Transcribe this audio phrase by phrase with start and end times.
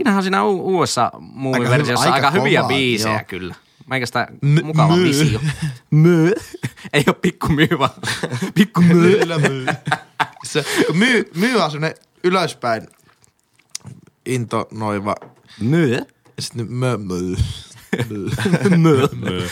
[0.00, 3.24] Siinähän on siinä u- uudessa muuviversiossa aika, Aika aika hyvä, hyviä kovaa, biisejä joo.
[3.28, 3.54] kyllä.
[3.86, 5.04] Meikästä M- mukava myy.
[5.08, 5.40] visio.
[5.90, 6.32] Myy.
[6.92, 7.90] Ei ole pikku myy, vaan
[8.54, 9.18] pikku myy.
[9.18, 9.66] Kyllä myy.
[10.46, 11.94] Se, myy, myy on semmonen
[12.24, 12.86] ylöspäin
[14.26, 15.14] intonoiva.
[15.60, 15.94] Myy.
[15.94, 16.02] Ja
[16.40, 17.36] sitten mö, myy.
[19.20, 19.50] Myy.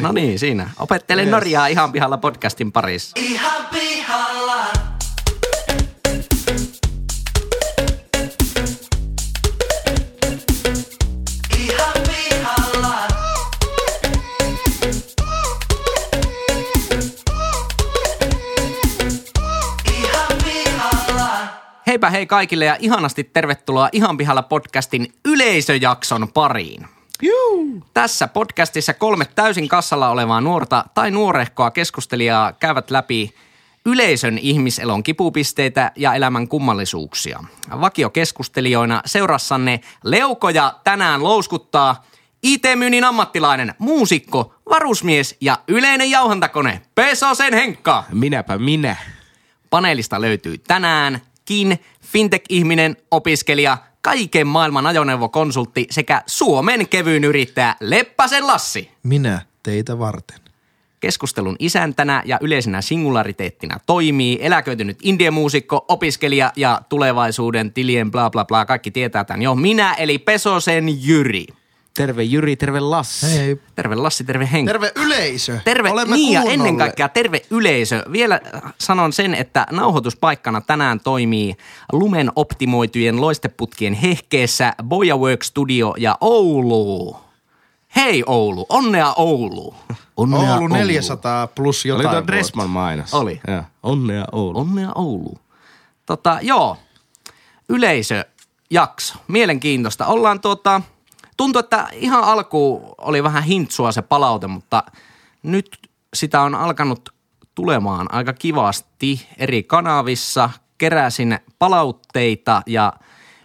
[0.00, 0.70] No niin, siinä.
[0.78, 3.12] Opettelen Norjaa ihan pihalla podcastin parissa.
[3.16, 4.51] Ihan pihalla.
[22.02, 26.86] Heipä hei kaikille ja ihanasti tervetuloa Ihan pihalla podcastin yleisöjakson pariin.
[27.22, 27.84] Juu.
[27.94, 33.34] Tässä podcastissa kolme täysin kassalla olevaa nuorta tai nuorehkoa keskustelijaa käyvät läpi
[33.86, 37.44] yleisön ihmiselon kipupisteitä ja elämän kummallisuuksia.
[37.80, 42.04] Vakiokeskustelijoina seurassanne leukoja tänään louskuttaa
[42.42, 48.04] IT-myynnin ammattilainen, muusikko, varusmies ja yleinen jauhantakone Pesosen Henkka.
[48.12, 48.96] Minäpä minä.
[49.70, 50.58] Paneelista löytyy
[51.52, 58.90] tänäänkin fintech-ihminen, opiskelija, kaiken maailman ajoneuvokonsultti sekä Suomen kevyyn yrittäjä Leppäsen Lassi.
[59.02, 60.38] Minä teitä varten.
[61.00, 68.64] Keskustelun isäntänä ja yleisenä singulariteettina toimii eläköitynyt indiemuusikko, opiskelija ja tulevaisuuden tilien bla bla bla.
[68.64, 69.54] Kaikki tietää tämän jo.
[69.54, 71.46] Minä eli Pesosen Jyri.
[71.94, 73.26] Terve Jyri, terve Lassi.
[73.38, 74.72] Hei, Terve Lassi, terve Henkka.
[74.72, 75.58] terve yleisö.
[75.64, 78.04] Terve, Olemme niin ja ennen kaikkea terve yleisö.
[78.12, 81.56] Vielä äh, sanon sen, että nauhoituspaikkana tänään toimii
[81.92, 87.16] lumen optimoitujen loisteputkien hehkeessä Boya Work Studio ja Oulu.
[87.96, 89.74] Hei Oulu, onnea Oulu.
[90.16, 92.10] Onnea Oulu 400 plus Oli jotain.
[92.10, 92.26] vuotta.
[92.26, 93.14] Dressman mainos.
[93.14, 93.40] Oli.
[93.48, 93.64] Ja.
[93.82, 94.58] Onnea Oulu.
[94.58, 95.38] Onnea Oulu.
[96.06, 96.76] Tota, joo,
[97.68, 99.14] yleisöjakso.
[99.28, 100.06] Mielenkiintoista.
[100.06, 100.80] Ollaan tuota,
[101.36, 104.82] tuntuu, että ihan alkuun oli vähän hintsua se palaute, mutta
[105.42, 105.78] nyt
[106.14, 107.08] sitä on alkanut
[107.54, 110.50] tulemaan aika kivasti eri kanavissa.
[110.78, 112.92] Keräsin palautteita ja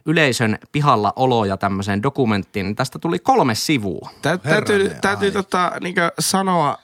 [0.06, 2.66] yleisön pihalla oloja tämmöiseen dokumenttiin.
[2.66, 4.10] niin Tästä tuli kolme sivua.
[4.22, 6.78] Tä, täytyy täytyy tota, niinkö sanoa,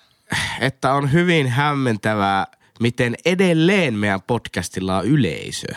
[0.59, 2.47] että on hyvin hämmentävää,
[2.79, 5.67] miten edelleen meidän podcastilla on yleisö.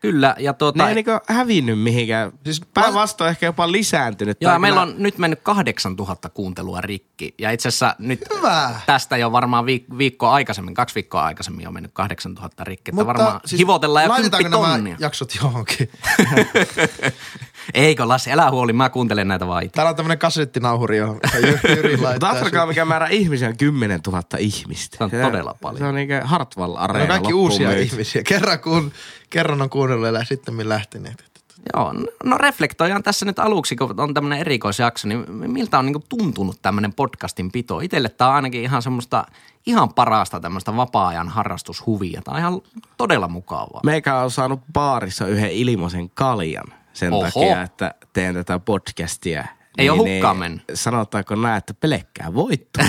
[0.00, 2.32] Kyllä, ja tuota, Ne ei niinkö hävinnyt mihinkään.
[2.44, 4.38] Siis Päinvastoin ehkä jopa lisääntynyt.
[4.40, 7.34] Joo, meillä on nyt mennyt 8000 kuuntelua rikki.
[7.38, 8.70] Ja itse asiassa nyt Hyvä.
[8.86, 12.90] tästä jo varmaan viik- viikkoa aikaisemmin, kaksi viikkoa aikaisemmin on mennyt 8000 rikki.
[12.90, 14.96] Että Mutta varmaan siis hivotellaan jo laitetaanko nämä tonnia.
[15.00, 15.90] jaksot johonkin?
[17.74, 19.74] Eikö Lassi, älä huoli, mä kuuntelen näitä vaan itse.
[19.74, 22.66] Täällä on tämmönen kasettinauhuri, johon Jyri- laittaa.
[22.66, 24.96] mikä määrä ihmisiä on 10 000 ihmistä.
[24.98, 25.78] Se on todella paljon.
[25.78, 27.82] Se on niinkö Hartwall Areena on kaikki uusia myyty.
[27.82, 28.22] ihmisiä.
[28.22, 28.92] Kerran, kun,
[29.30, 31.30] kerran on kuunnellut ja sitten lähteneet.
[31.74, 36.04] Joo, no- no reflektoidaan tässä nyt aluksi, kun on tämmöinen erikoisjakso, niin miltä on niinku
[36.08, 37.80] tuntunut tämmöinen podcastin pito?
[37.80, 39.24] Itelle tämä on ainakin ihan semmoista
[39.66, 42.22] ihan parasta tämmöistä vapaa-ajan harrastushuvia.
[42.22, 42.60] Tämä on ihan
[42.96, 43.80] todella mukavaa.
[43.84, 46.66] Meikä on saanut baarissa yhden ilmaisen kaljan
[47.00, 47.24] sen Oho.
[47.24, 49.44] takia, että teen tätä podcastia.
[49.78, 50.62] Ei oo hukkaan mennyt.
[50.74, 52.84] Sanotaanko näin, että pelkkää voittoa.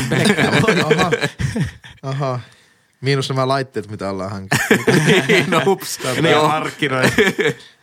[0.84, 1.12] Aha.
[2.04, 2.40] Aha.
[3.02, 4.66] Miinus nämä laitteet, mitä ollaan hankittu.
[5.48, 6.00] no hups.
[6.22, 7.12] ne on markkinoilla.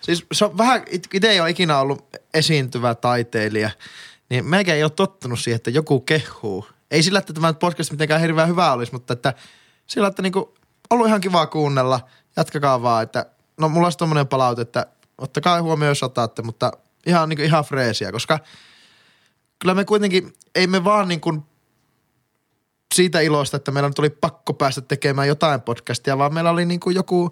[0.00, 3.70] Siis se on vähän, itse ei ole ikinä ollut esiintyvä taiteilija,
[4.30, 6.66] niin meikä ei ole tottunut siihen, että joku kehuu.
[6.90, 9.34] Ei sillä, että tämä podcast mitenkään hirveän hyvä olisi, mutta että
[9.86, 10.54] sillä, että niinku,
[10.90, 12.00] ollut ihan kiva kuunnella,
[12.36, 13.26] jatkakaa vaan, että
[13.60, 14.86] no mulla olisi tommonen palaute, että
[15.18, 16.72] ottakaa huomioon, jos otaatte, mutta
[17.06, 18.38] ihan, niinku, ihan freesiä, koska
[19.58, 21.42] kyllä me kuitenkin, ei me vaan niin kuin
[22.94, 26.80] siitä ilosta, että meillä nyt oli pakko päästä tekemään jotain podcastia, vaan meillä oli niin
[26.80, 27.30] kuin joku,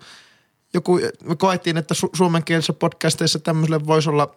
[0.75, 4.35] joku, me koettiin, että su- suomenkielisessä podcasteissa tämmöiselle voisi olla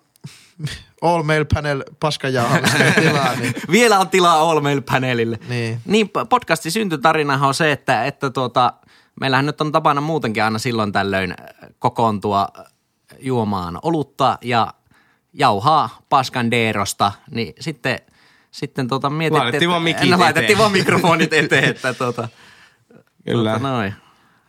[1.02, 1.84] all mail panel
[3.02, 5.40] tilaa, niin Vielä on tilaa All Mail Panelille.
[5.50, 5.82] Niin.
[5.86, 8.74] niin podcastin syntytarinahan on se, että, että tuota,
[9.22, 11.36] meillähän nyt on tapana muutenkin aina silloin tällöin
[11.80, 12.48] kokoontua
[13.22, 14.74] juomaan olutta ja
[15.34, 18.00] jauhaa paskandeerosta, niin sitten,
[18.52, 22.28] sitten tuota mietittiin, Laitettiin vaan mikit no, laitettiin vaan mikrofonit eteen, että tuota,
[23.26, 23.50] Kyllä.
[23.52, 23.94] tuota noin.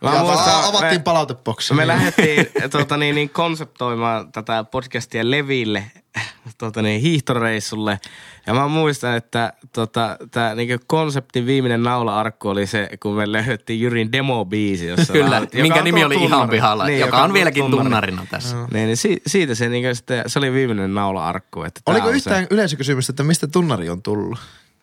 [0.02, 1.74] Mä ja muistan, avattiin me- palauteboksi.
[1.74, 5.84] Me lähdettiin tuota, niin, niin, konseptoimaan tätä podcastia Leville
[6.58, 8.00] tuota, niin, hiihtoreissulle.
[8.46, 13.80] Ja mä muistan, että tota, tämä niin konseptin viimeinen naula-arkku oli se, kun me löydettiin
[13.80, 14.86] Jyrin demobiisi.
[14.86, 16.36] Jossa Kyllä, joka minkä on nimi oli tunnari.
[16.36, 17.82] ihan pihalla, Niin, joka on tuo vieläkin tunnari.
[17.84, 18.56] tunnarina tässä.
[18.56, 21.62] Niin, niin si- siitä se, niin sitten, se oli viimeinen naula-arkku.
[21.62, 22.48] Että Oliko on yhtään Se.
[22.50, 24.38] yleisökysymystä, että mistä tunnari on tullut?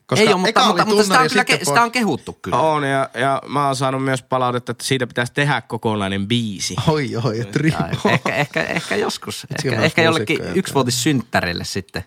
[0.08, 2.58] Koska Ei ole, mutta, mutta, mutta sitä, on kyllä, ja ke, sitä on kehuttu kyllä.
[2.60, 6.76] On, ja, ja mä oon saanut myös palautetta, että siitä pitäisi tehdä kokonainen biisi.
[6.88, 8.12] Oi, oi, riippuu.
[8.12, 9.48] ehkä, ehkä, ehkä joskus.
[9.58, 12.04] Ehkä, olisi ehkä jollekin yksivuotissynttärille sitten.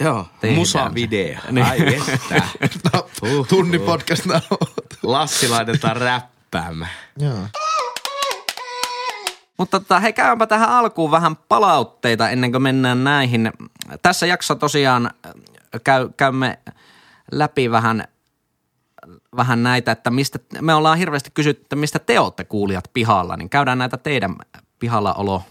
[0.00, 1.38] Joo, Tehdään musavideo.
[1.50, 1.66] Niin.
[1.66, 2.42] Ai että.
[2.94, 3.86] No, Huh, tunnin huh.
[3.86, 4.24] podcast.
[5.02, 6.90] Lassi laitetaan räppäämään.
[7.18, 7.46] Joo.
[9.56, 13.52] Mutta tota, hei käympä tähän alkuun vähän palautteita ennen kuin mennään näihin.
[14.02, 15.32] Tässä jaksossa tosiaan äh,
[15.84, 16.58] käy, käymme
[17.32, 18.04] läpi vähän,
[19.36, 23.50] vähän näitä, että mistä, me ollaan hirveästi kysytty, että mistä te olette kuulijat pihalla, niin
[23.50, 24.36] käydään näitä teidän
[24.78, 25.42] pihalla olo,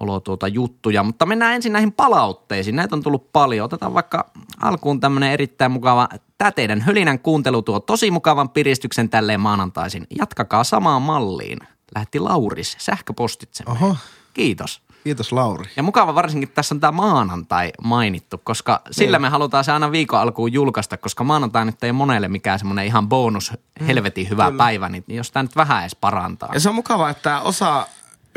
[0.00, 2.76] olo tuota juttuja, mutta mennään ensin näihin palautteisiin.
[2.76, 3.64] Näitä on tullut paljon.
[3.64, 4.30] Otetaan vaikka
[4.62, 6.08] alkuun tämmöinen erittäin mukava,
[6.38, 10.06] tämä teidän hölinän kuuntelu tuo tosi mukavan piristyksen tälleen maanantaisin.
[10.18, 11.58] Jatkakaa samaan malliin.
[11.94, 13.64] Lähetti Lauris sähköpostitse.
[13.66, 13.96] Oho,
[14.34, 14.87] Kiitos.
[15.04, 15.64] Kiitos Lauri.
[15.76, 20.20] Ja mukava varsinkin tässä on tämä maanantai mainittu, koska sillä me halutaan se aina viikon
[20.20, 23.52] alkuun julkaista, koska maanantai nyt ei monelle mikään semmoinen ihan bonus,
[23.86, 26.50] helvetin hyvä päivä, niin jos tämä nyt vähän edes parantaa.
[26.54, 27.86] Ja se on mukavaa, että osa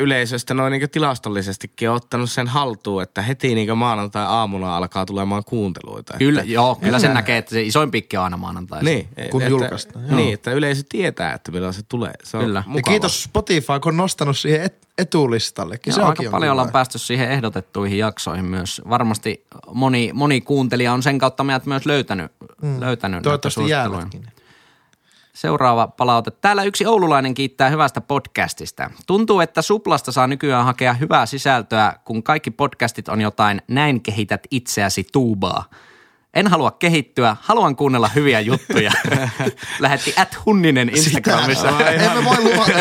[0.01, 6.13] yleisöstä noin niin tilastollisestikin on ottanut sen haltuun, että heti niin maanantai-aamuna alkaa tulemaan kuunteluita.
[6.17, 8.83] Kyllä, että, joo, kyllä sen näkee, että se isoin pikki on aina maanantai.
[8.83, 10.15] Niin, Kun että, julkaistaan, joo.
[10.15, 12.13] Niin, että yleisö tietää, että milloin se tulee.
[12.23, 12.63] Se on Kyllä.
[12.75, 15.93] Ja kiitos Spotify, kun on nostanut siihen et- etulistallekin.
[15.93, 18.81] Se Joo, aika paljon ollaan päästy siihen ehdotettuihin jaksoihin myös.
[18.89, 22.31] Varmasti moni, moni kuuntelija on sen kautta meidät myös löytänyt,
[22.61, 22.79] mm.
[22.79, 23.99] löytänyt näitä Toivottavasti suositteluja.
[23.99, 24.40] jäävätkin.
[25.41, 26.31] Seuraava palaute.
[26.31, 28.91] Täällä yksi oululainen kiittää hyvästä podcastista.
[29.07, 34.43] Tuntuu, että Suplasta saa nykyään hakea hyvää sisältöä, kun kaikki podcastit on jotain näin kehität
[34.51, 35.65] itseäsi tuubaa.
[36.33, 38.91] En halua kehittyä, haluan kuunnella hyviä juttuja.
[39.79, 41.69] Lähetti at Hunninen Instagramissa.
[41.89, 42.71] Emme voi luvata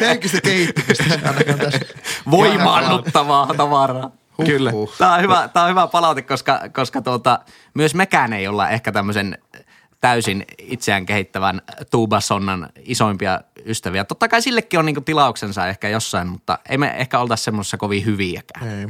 [0.00, 1.04] henkistä kehittymistä.
[2.30, 4.10] Voimaannuttavaa tavaraa.
[4.38, 4.70] Huh, Kyllä.
[4.70, 4.94] huh.
[4.98, 7.38] Tämä on hyvä, tämä on hyvä palaute, koska, koska tuota,
[7.74, 9.38] myös mekään ei olla ehkä tämmöisen
[10.04, 14.04] täysin itseään kehittävän tuubasonnan isoimpia ystäviä.
[14.04, 18.04] Totta kai sillekin on niinku tilauksensa ehkä jossain, mutta ei me ehkä oltaisi semmoisessa kovin
[18.04, 18.68] hyviäkään.
[18.68, 18.86] Ei.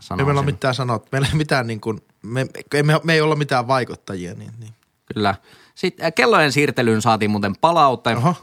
[0.00, 0.18] sanoisin.
[0.18, 1.00] Ei meillä ole mitään sanoa.
[1.12, 2.46] Meillä ei mitään niin kuin, me,
[2.82, 4.34] me, me, ei olla mitään vaikuttajia.
[4.34, 4.72] Niin, niin.
[5.14, 5.34] Kyllä.
[5.74, 8.16] Sitten äh, kellojen siirtelyyn saatiin muuten palaute.
[8.16, 8.34] Oho.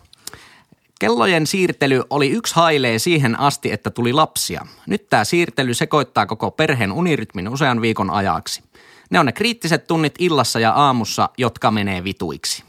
[1.00, 4.68] Kellojen siirtely oli yksi hailee siihen asti, että tuli lapsia.
[4.88, 8.64] Nyt tämä siirtely sekoittaa koko perheen unirytmin usean viikon ajaksi.
[9.10, 12.64] Ne on ne kriittiset tunnit illassa ja aamussa, jotka menee vituiksi.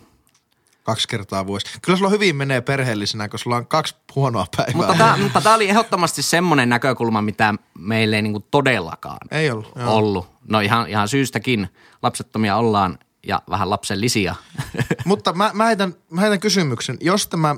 [0.83, 1.67] Kaksi kertaa vuosi.
[1.83, 4.75] Kyllä sulla hyvin menee perheellisenä, kun sulla on kaksi huonoa päivää.
[4.75, 9.73] Mutta tämä, mutta tämä oli ehdottomasti semmoinen näkökulma, mitä meille ei niinku todellakaan Ei ollut,
[9.77, 9.97] joo.
[9.97, 10.27] ollut.
[10.49, 11.69] No ihan, ihan syystäkin.
[12.03, 14.35] Lapsettomia ollaan ja vähän lapsellisia.
[15.05, 16.97] Mutta mä, mä, heitän, mä heitän kysymyksen.
[17.01, 17.57] Jos tämä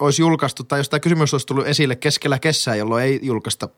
[0.00, 3.68] olisi julkaistu, tai jos tämä kysymys olisi tullut esille keskellä kesää, jolloin ei julkaista,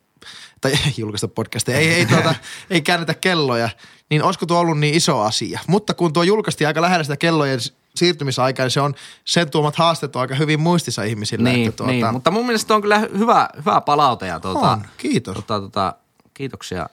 [0.60, 2.34] tai ei julkaista podcastia, ei, ei, tuota,
[2.70, 3.68] ei käännetä kelloja,
[4.10, 5.60] niin olisiko tuo ollut niin iso asia?
[5.66, 7.60] Mutta kun tuo julkaistiin aika lähellä sitä kellojen
[7.96, 11.48] siirtymisaikaa, niin se on sen tuomat haasteet on aika hyvin muistissa ihmisillä.
[11.48, 14.86] niin, että tuota, niin, mutta mun mielestä on kyllä hyvä, hyvä palaute ja tuota, On,
[14.96, 15.34] kiitos.
[15.34, 15.94] Tuota, tuota,
[16.34, 16.88] kiitoksia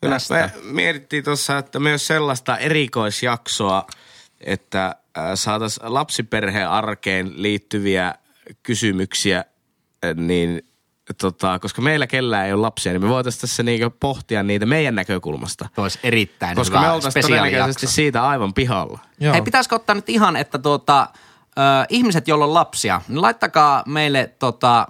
[0.00, 0.34] Kyllä tästä.
[0.34, 3.86] me mietittiin tuossa, että myös sellaista erikoisjaksoa,
[4.40, 4.96] että
[5.34, 8.14] saataisiin lapsiperheen arkeen liittyviä
[8.62, 9.44] kysymyksiä,
[10.04, 10.66] äh, niin
[11.20, 14.94] tota, koska meillä kellään ei ole lapsia, niin me voitaisiin tässä niinku pohtia niitä meidän
[14.94, 15.68] näkökulmasta.
[15.74, 17.50] Se olisi erittäin Koska me hyvä oltaisiin spesiaalijakso.
[17.50, 18.98] todennäköisesti siitä aivan pihalla.
[19.20, 19.32] Joo.
[19.32, 21.08] Hei, pitäisikö ottaa nyt ihan, että tuota,
[21.58, 24.86] ö, ihmiset, joilla on lapsia, niin laittakaa meille tota,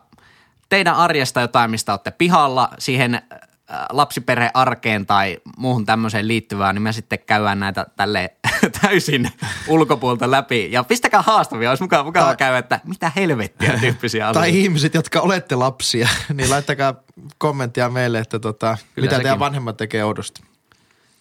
[0.69, 3.23] teidän arjesta jotain, mistä olette pihalla siihen
[3.71, 8.35] ö, lapsiperheen arkeen tai muuhun tämmöiseen liittyvää, niin me sitten käydään näitä tälle
[8.83, 9.31] täysin
[9.69, 10.69] ulkopuolta läpi.
[10.73, 14.41] Ja pistäkää haastavia, olisi mukava, mukava Tai- käydä, että mitä helvettiä tyyppisiä asioita.
[14.41, 16.95] Tai ihmiset, jotka olette lapsia, niin laittakaa
[17.39, 19.23] kommenttia meille, että tota, mitä sekin.
[19.23, 20.43] teidän vanhemmat tekee oudosti.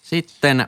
[0.02, 0.66] Sitten ö,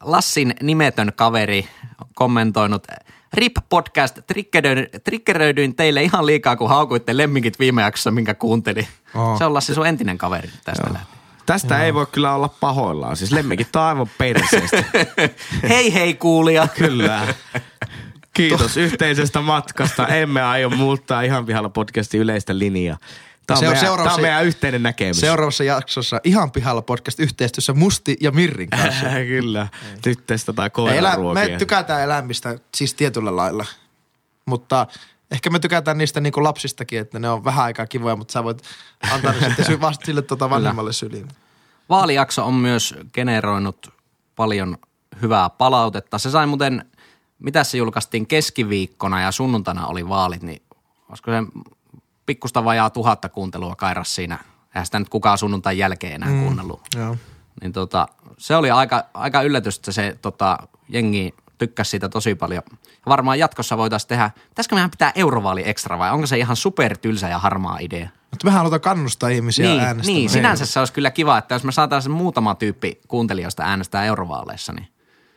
[0.00, 1.68] Lassin nimetön kaveri
[2.14, 2.86] kommentoinut,
[3.34, 8.88] RIP podcast, triggeröidyin, triggeröidyin teille ihan liikaa, kun haukuitte lemmikit viime jaksossa, minkä kuuntelin.
[9.14, 9.38] Oo.
[9.38, 11.14] Se on Lassi sun entinen kaveri tästä lähtien.
[11.46, 13.16] Tästä ei voi kyllä olla pahoillaan.
[13.16, 14.84] Siis lemmikit on aivan perseestä.
[15.68, 16.68] hei hei kuulija.
[16.68, 17.26] kyllä.
[18.34, 20.06] Kiitos yhteisestä matkasta.
[20.06, 22.98] Emme aio muuttaa ihan pihalla podcastin yleistä linjaa.
[23.46, 25.20] Tämä on, Se meidän, tämä on meidän yhteinen näkemys.
[25.20, 29.06] Seuraavassa jaksossa ihan pihalla podcast yhteistyössä Musti ja Mirrin kanssa.
[29.36, 29.68] kyllä.
[30.02, 31.48] Tytteistä tai Elä, koiraruokia.
[31.48, 33.64] me tykätään eläimistä siis tietyllä lailla,
[34.46, 34.86] mutta
[35.30, 38.62] ehkä me tykätään niistä niinku lapsistakin, että ne on vähän aikaa kivoja, mutta sä voit
[39.12, 41.28] antaa ne sitten sy- vasta sille tota vanhemmalle syliin.
[41.88, 43.92] Vaalijakso on myös generoinut
[44.36, 44.78] paljon
[45.22, 46.18] hyvää palautetta.
[46.18, 46.84] Se sai muuten,
[47.38, 50.62] mitä se julkaistiin keskiviikkona ja sunnuntaina oli vaalit, niin
[51.08, 51.36] olisiko se
[52.26, 54.38] pikkusta vajaa tuhatta kuuntelua kairas siinä.
[54.74, 56.40] Eihän sitä nyt kukaan sunnuntain jälkeen enää mm.
[56.42, 56.80] kuunnellut.
[56.96, 57.16] Joo.
[57.62, 62.62] Niin tota, se oli aika, aika yllätys, että se tota, jengi tykkäsi siitä tosi paljon.
[63.06, 67.28] Varmaan jatkossa voitaisiin tehdä, pitäisikö mehän pitää eurovaali ekstra vai onko se ihan super tylsä
[67.28, 68.08] ja harmaa idea?
[68.30, 70.16] Mutta mehän halutaan kannustaa ihmisiä Niin, äänestämään.
[70.16, 74.72] niin, sinänsä se olisi kyllä kiva, että jos me saataisiin muutama tyyppi kuuntelijoista äänestää eurovaaleissa,
[74.72, 74.88] niin,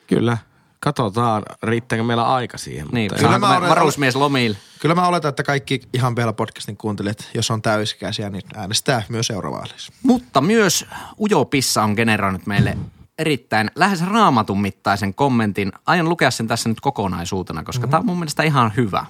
[0.07, 0.37] Kyllä.
[0.79, 2.87] Katsotaan, riittääkö meillä aika siihen.
[2.91, 4.57] niin mutta- Kyllä mä olen- varusmies lomille.
[4.79, 9.29] Kyllä mä oletan, että kaikki ihan vielä podcastin kuuntelijat, jos on täysikäisiä, niin äänestää myös
[9.29, 9.93] eurovaaleissa.
[10.03, 10.85] Mutta myös
[11.19, 12.77] Ujo Pissa on generoinut meille
[13.17, 15.71] erittäin lähes raamatun mittaisen kommentin.
[15.85, 17.91] Aion lukea sen tässä nyt kokonaisuutena, koska mm-hmm.
[17.91, 19.05] tämä on mun mielestä ihan hyvä.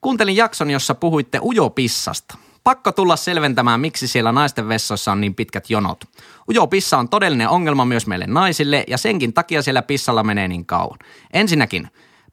[0.00, 2.38] Kuuntelin jakson, jossa puhuitte Ujo Pissasta.
[2.68, 6.04] Pakko tulla selventämään, miksi siellä naisten vessoissa on niin pitkät jonot.
[6.50, 10.66] Ujo pissa on todellinen ongelma myös meille naisille ja senkin takia siellä pissalla menee niin
[10.66, 10.98] kauan.
[11.32, 11.88] Ensinnäkin,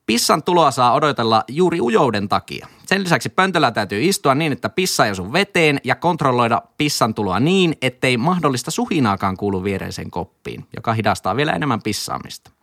[0.06, 2.68] pissan tuloa saa odotella juuri ujouden takia.
[2.86, 7.40] Sen lisäksi pöntöllä täytyy istua niin, että pissa ei osu veteen ja kontrolloida pissan tuloa
[7.40, 12.55] niin, ettei mahdollista suhinaakaan kuulu viereiseen koppiin, joka hidastaa vielä enemmän pissaamista.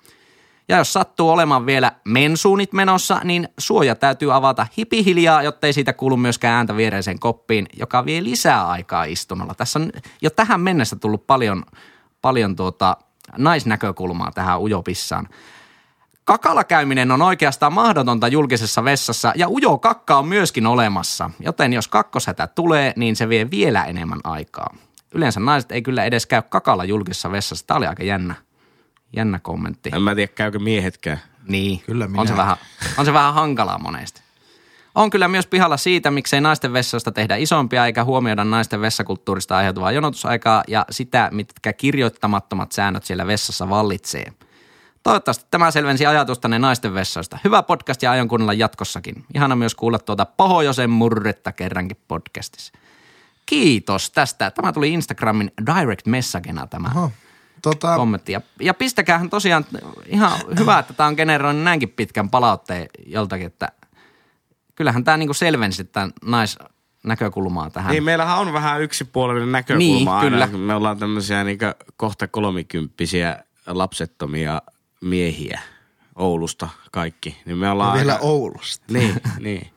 [0.69, 6.16] Ja jos sattuu olemaan vielä mensuunit menossa, niin suoja täytyy avata hipihiljaa, jottei siitä kuulu
[6.16, 9.54] myöskään ääntä viereiseen koppiin, joka vie lisää aikaa istunnolla.
[9.54, 9.92] Tässä on
[10.23, 11.64] jo tähän mennessä tullut paljon,
[12.23, 12.97] paljon tuota
[13.38, 15.28] naisnäkökulmaa tähän ujopissaan.
[16.25, 21.88] Kakala käyminen on oikeastaan mahdotonta julkisessa vessassa ja ujo kakka on myöskin olemassa, joten jos
[21.88, 24.75] kakkoshätä tulee, niin se vie vielä enemmän aikaa.
[25.14, 27.66] Yleensä naiset ei kyllä edes käy kakalla julkisessa vessassa.
[27.66, 28.35] Tämä oli aika jännä,
[29.16, 29.90] jännä kommentti.
[29.95, 31.19] En mä tiedä, käykö miehetkään.
[31.49, 32.37] Niin, Kyllä on se, minä.
[32.42, 32.57] vähän,
[32.99, 34.23] on se vähän hankalaa monesti.
[34.95, 39.92] On kyllä myös pihalla siitä, miksei naisten vessoista tehdä isompia eikä huomioida naisten vessakulttuurista aiheutuvaa
[39.92, 44.33] jonotusaikaa ja sitä, mitkä kirjoittamattomat säännöt siellä vessassa vallitsee.
[45.02, 47.38] Toivottavasti tämä selvensi ajatustanne naisten vessoista.
[47.45, 49.25] Hyvä podcast ja aion kuunnella jatkossakin.
[49.35, 52.73] Ihana myös kuulla tuota Pohojosen murretta kerrankin podcastissa.
[53.47, 54.50] Kiitos tästä.
[54.50, 57.12] Tämä tuli Instagramin direct messagena tämä Oho.
[57.62, 58.33] Tota, kommentti.
[58.33, 59.64] Ja, ja pistäkäähän tosiaan
[60.07, 63.69] ihan hyvä, että tämä on generoinut näinkin pitkän palautteen joltakin, että
[64.75, 67.90] kyllähän tämä niinku selvensi tämän naisnäkökulmaa tähän.
[67.92, 70.31] Niin, meillähän on vähän yksipuolinen näkökulma Niin, aina.
[70.31, 70.47] kyllä.
[70.47, 71.59] Me ollaan tämmöisiä niin
[71.97, 74.62] kohta kolmikymppisiä lapsettomia
[75.00, 75.61] miehiä
[76.14, 77.42] Oulusta kaikki.
[77.45, 78.25] Niin me ollaan vielä aika...
[78.25, 78.85] Oulusta.
[78.90, 79.71] Niin, niin.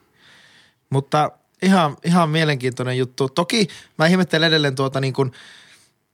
[0.89, 3.29] Mutta ihan, ihan mielenkiintoinen juttu.
[3.29, 5.31] Toki mä ihmettelen edelleen tuota niin kuin,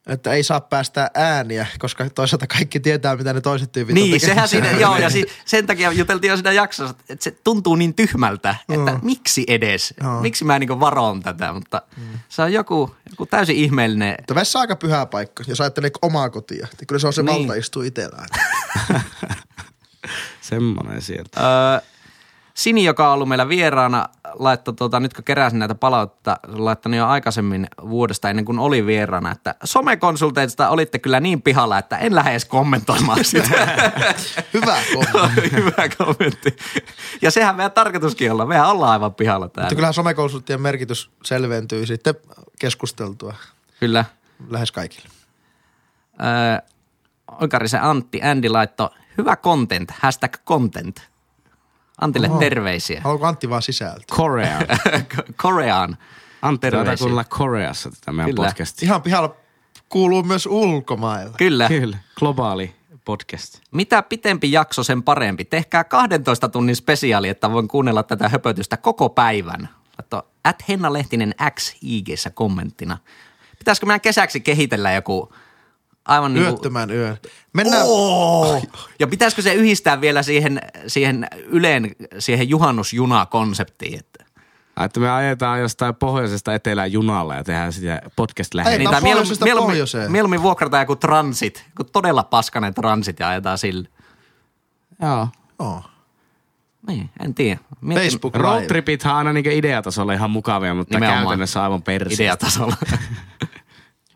[0.07, 4.19] että ei saa päästä ääniä, koska toisaalta kaikki tietää, mitä ne toiset tyypit on Niin,
[4.21, 7.93] sehän siinä, joo, ja si, sen takia juteltiin jo siinä jaksossa, että se tuntuu niin
[7.93, 10.21] tyhmältä, että miksi edes, Joo.
[10.21, 11.81] miksi mä niinku varoon tätä, mutta
[12.29, 16.29] se on joku, joku täysin ihmeellinen, Mutta vessa on aika pyhä paikka, jos ajattelee omaa
[16.29, 16.67] kotia.
[16.79, 17.39] Niin kyllä se on se Niin.
[17.39, 18.27] valta istuu itsellään.
[20.41, 21.41] Semmoinen sieltä.
[21.73, 21.81] Öö,
[22.61, 27.07] Sini, joka on ollut meillä vieraana, laittoi, tuota, nyt kun keräsin näitä palautetta, laittanut jo
[27.07, 32.31] aikaisemmin vuodesta ennen kuin oli vieraana, että somekonsulteista olitte kyllä niin pihalla, että en lähde
[32.31, 33.77] edes kommentoimaan sitä.
[34.53, 35.51] Hyvä kommentti.
[35.57, 36.55] Hyvä kommentti.
[37.21, 38.45] Ja sehän meidän tarkoituskin olla.
[38.45, 39.65] Mehän ollaan aivan pihalla täällä.
[39.65, 42.15] Mutta kyllähän somekonsulttien merkitys selventyy sitten
[42.59, 43.33] keskusteltua
[43.79, 44.05] Kyllä.
[44.49, 45.09] lähes kaikille.
[46.21, 46.67] Öö,
[47.41, 51.10] Oikarisen Antti, Andy laittoi, hyvä content, hashtag content.
[52.01, 52.39] Antille Oho.
[52.39, 53.01] terveisiä.
[53.03, 54.17] Haluatko Antti vaan sisältöä?
[54.17, 54.59] Korea.
[55.43, 55.97] Koreaan.
[56.41, 56.97] Antti, Terveisiä.
[56.97, 58.47] kuunnella Koreassa tätä meidän Kyllä.
[58.47, 58.85] podcastia.
[58.85, 59.35] Ihan pihalla
[59.89, 61.33] kuuluu myös ulkomailla.
[61.37, 61.67] Kyllä.
[61.67, 63.59] Kyllä, globaali podcast.
[63.71, 65.45] Mitä pitempi jakso, sen parempi.
[65.45, 69.69] Tehkää 12 tunnin spesiaali, että voin kuunnella tätä höpötystä koko päivän.
[69.97, 72.97] Laitto at Henna Lehtinen X IGssä kommenttina.
[73.59, 75.33] Pitäisikö meidän kesäksi kehitellä joku
[76.05, 77.17] aivan niin kuin, Yöttömän yön.
[77.53, 78.67] Mennään, Oh!
[78.99, 83.99] Ja pitäisikö se yhdistää vielä siihen, siihen Yleen, siihen juhannusjuna-konseptiin?
[83.99, 84.25] Että,
[84.85, 88.77] Että me ajetaan jostain pohjoisesta etelään junalla ja tehdään sitä podcast Ei, lähellä.
[88.77, 90.11] Niin, tai pohjoisesta mieluummin, pohjoiseen.
[90.11, 93.87] mieluummin vuokrataan joku transit, joku todella paskanen transit ja ajetaan sille.
[95.01, 95.27] Joo.
[95.59, 95.85] oh.
[96.87, 97.59] Niin, en tiedä.
[97.81, 98.67] Mietin- Facebook Road Live.
[98.67, 101.23] tripithan aina niin ideatasolla ihan mukavia, mutta Nimenomaan.
[101.23, 102.23] käytännössä aivan persi.
[102.23, 102.75] Ideatasolla.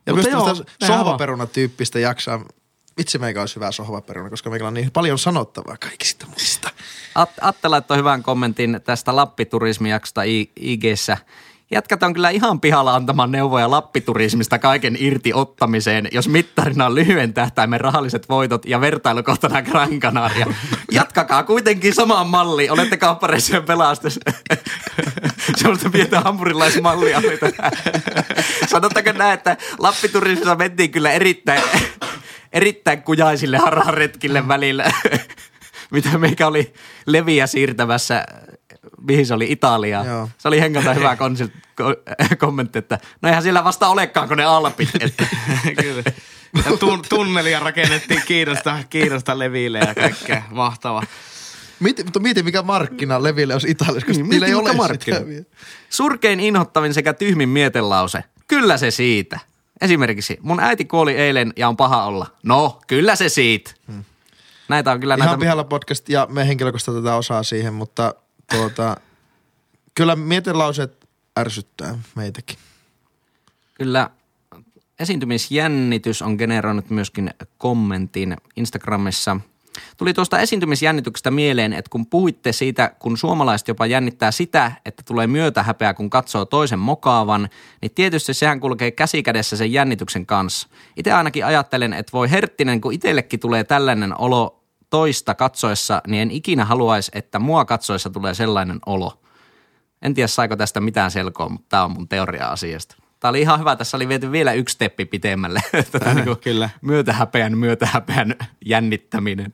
[0.05, 2.45] Ja Mutta myös joo, sohvaperuna-tyyppistä jaksaa.
[2.97, 6.69] Vitsi meikä olisi hyvä sohvaperuna, koska meillä on niin paljon sanottavaa kaikista muista.
[7.15, 10.21] At- Atte laittoi hyvän kommentin tästä Lappiturismijaksosta
[10.55, 11.17] IGssä.
[11.71, 17.33] Jätkät on kyllä ihan pihalla antamaan neuvoja Lappiturismista kaiken irti ottamiseen, jos mittarina on lyhyen
[17.33, 20.45] tähtäimen rahalliset voitot ja vertailukohtana Gran Canaria.
[20.91, 22.71] Jatkakaa kuitenkin samaan malliin.
[22.71, 24.19] Olette kauppareissujen pelastus.
[25.55, 27.21] Sellaista pientä hampurilaismallia.
[28.67, 31.61] oli näin, että Lappiturismissa mentiin kyllä erittäin,
[32.53, 34.91] erittäin kujaisille harharetkille välillä.
[35.91, 36.73] Mitä meikä oli
[37.05, 38.25] leviä siirtämässä,
[39.07, 40.05] mihin se oli Italia.
[40.05, 40.29] Joo.
[40.37, 44.43] Se oli henkalta hyvä konsil- ko- kommentti, että no eihän siellä vasta olekaan, kun ne
[44.45, 44.89] alpit.
[44.99, 45.25] Että,
[45.81, 46.03] Kyllä.
[46.55, 50.43] Ja tun- tunnelia rakennettiin kiinnosta, kiinnosta leville ja kaikkea.
[50.51, 51.03] Mahtava.
[51.79, 55.17] Mieti, mutta mieti, mikä markkina Leville olisi Italiassa, koska Niin, ei ole markkina.
[55.89, 58.23] Surkein inhottavin sekä tyhmin mietelause.
[58.47, 59.39] Kyllä se siitä.
[59.81, 62.27] Esimerkiksi mun äiti kuoli eilen ja on paha olla.
[62.43, 63.71] No, kyllä se siitä.
[64.69, 65.39] Näitä on kyllä Ihan näitä...
[65.39, 68.15] pihalla podcast ja me henkilökohtaisesti tätä osaa siihen, mutta
[68.51, 68.97] tuota,
[69.95, 71.07] kyllä mietelauseet
[71.39, 72.57] ärsyttää meitäkin.
[73.73, 74.09] Kyllä
[74.99, 79.37] esiintymisjännitys on generoinut myöskin kommentin Instagramissa.
[79.97, 85.27] Tuli tuosta esiintymisjännityksestä mieleen, että kun puhuitte siitä, kun suomalaiset jopa jännittää sitä, että tulee
[85.27, 87.49] myötähäpeä, kun katsoo toisen mokaavan,
[87.81, 90.67] niin tietysti sehän kulkee käsikädessä sen jännityksen kanssa.
[90.97, 96.31] Itse ainakin ajattelen, että voi herttinen, kun itsellekin tulee tällainen olo toista katsoessa, niin en
[96.31, 99.21] ikinä haluaisi, että mua katsoessa tulee sellainen olo.
[100.01, 102.95] En tiedä saiko tästä mitään selkoa, mutta tämä on mun teoria asiasta.
[103.19, 103.75] Tämä oli ihan hyvä.
[103.75, 105.61] Tässä oli viety vielä yksi steppi pitemmälle.
[105.91, 106.69] Tätä niin kuin kyllä.
[106.81, 109.53] Myötähäpeän, myötähäpeän jännittäminen.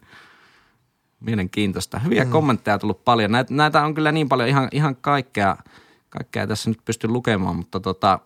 [1.20, 2.00] Mielenkiintoista.
[2.00, 2.32] Hyviä mm.
[2.32, 3.32] kommentteja on tullut paljon.
[3.32, 5.58] Näitä, näitä on kyllä niin paljon ihan, ihan kaikkea,
[6.10, 8.20] kaikkea tässä nyt pysty lukemaan, mutta tota,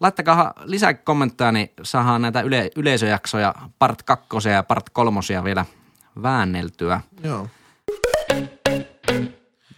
[0.00, 5.64] laittakaa lisää kommentteja, niin saadaan näitä yle, yleisöjaksoja, part kakkosia ja part kolmosia vielä
[6.22, 7.00] väänneltyä.
[7.24, 7.48] Joo.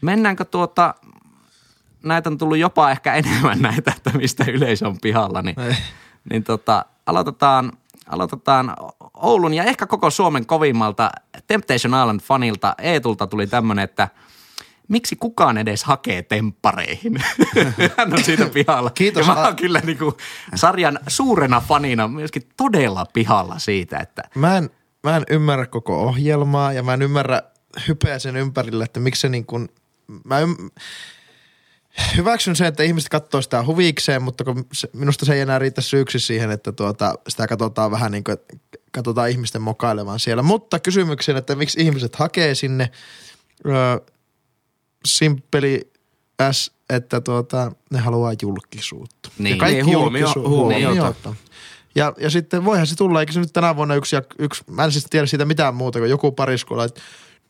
[0.00, 0.94] Mennäänkö tuota,
[2.04, 5.76] näitä on tullut jopa ehkä enemmän näitä, että mistä yleisö on pihalla, niin, Ei.
[6.30, 7.72] niin tota, aloitetaan,
[8.06, 8.76] aloitetaan
[9.14, 11.10] Oulun ja ehkä koko Suomen kovimmalta
[11.46, 14.08] Temptation Island fanilta Eetulta tuli tämmönen, että
[14.88, 17.24] miksi kukaan edes hakee temppareihin?
[17.96, 18.90] Hän on siitä pihalla.
[18.90, 19.26] Kiitos.
[19.26, 20.16] Ja mä oon kyllä niinku
[20.54, 24.70] sarjan suurena fanina myöskin todella pihalla siitä, että Mä en,
[25.04, 27.42] mä en ymmärrä koko ohjelmaa ja mä en ymmärrä
[27.88, 29.68] hypeä sen ympärillä, että miksi se niin kuin,
[30.24, 30.56] mä ym,
[32.16, 35.80] hyväksyn sen, että ihmiset katsoo sitä huvikseen, mutta kun se, minusta se ei enää riitä
[35.80, 38.56] syyksi siihen, että tuota, sitä katsotaan vähän niin kuin, että
[38.92, 40.42] katsotaan ihmisten mokailevan siellä.
[40.42, 42.90] Mutta kysymyksen, että miksi ihmiset hakee sinne,
[43.66, 43.96] öö,
[45.04, 45.92] simppeli
[46.52, 49.30] S, että tuota, ne haluaa julkisuutta.
[49.38, 49.56] Niin.
[49.56, 50.94] ja kaikki Niin, huomio- julkisu- huomiota.
[50.94, 51.34] huomiota.
[51.94, 54.84] Ja, ja sitten voihan se tulla, eikö se nyt tänä vuonna yksi, ja yksi mä
[54.84, 57.00] en siis tiedä siitä mitään muuta kuin joku pariskulla, että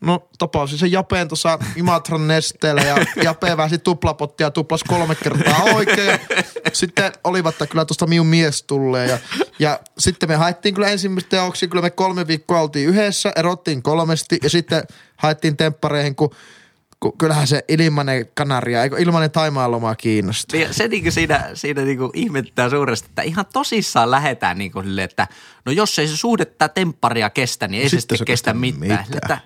[0.01, 6.21] no tapausin se Japeen tuossa Imatran nesteellä ja Jape vähsi tuplapottia tuplas kolme kertaa oikein.
[6.73, 9.18] Sitten olivat että kyllä tuosta minun mies tulee ja,
[9.59, 14.38] ja sitten me haettiin kyllä ensimmäistä teoksia, kyllä me kolme viikkoa oltiin yhdessä, erottiin kolmesti
[14.42, 14.83] ja sitten
[15.16, 16.31] haettiin temppareihin, kun
[17.12, 20.59] kyllähän se ilmanen kanaria, eikö ilmanen taimaanloma kiinnostaa.
[20.59, 25.29] Niin se niinku siinä, siinä niinku ihmettää suuresti, että ihan tosissaan lähetään niinku silleen, että
[25.64, 28.53] no jos ei se suhde tätä tempparia kestä, niin ei se Sitten sitten se kestä
[28.53, 28.81] kestä mitään.
[29.11, 29.19] mitään.
[29.23, 29.38] Että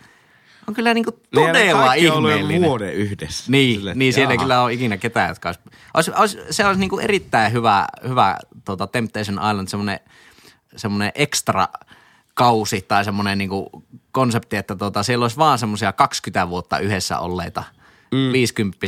[0.69, 2.69] on kyllä niinku Niin, todella kaikki on ollut jo ihmeellinen.
[2.69, 3.45] vuoden yhdessä.
[3.53, 5.61] Niin, Silleen, niin siellä ei kyllä ole ikinä ketään, jotka olisi,
[5.95, 10.01] olisi, olisi se olisi niinku erittäin hyvä, hyvä tota Temptation Island, semmoinen,
[10.77, 11.69] semmoinen ekstra
[12.35, 17.63] kausi tai semmoinen niinku konsepti, että tota, siellä olisi vaan semmoisia 20 vuotta yhdessä olleita
[18.13, 18.33] mm.
[18.33, 18.87] 50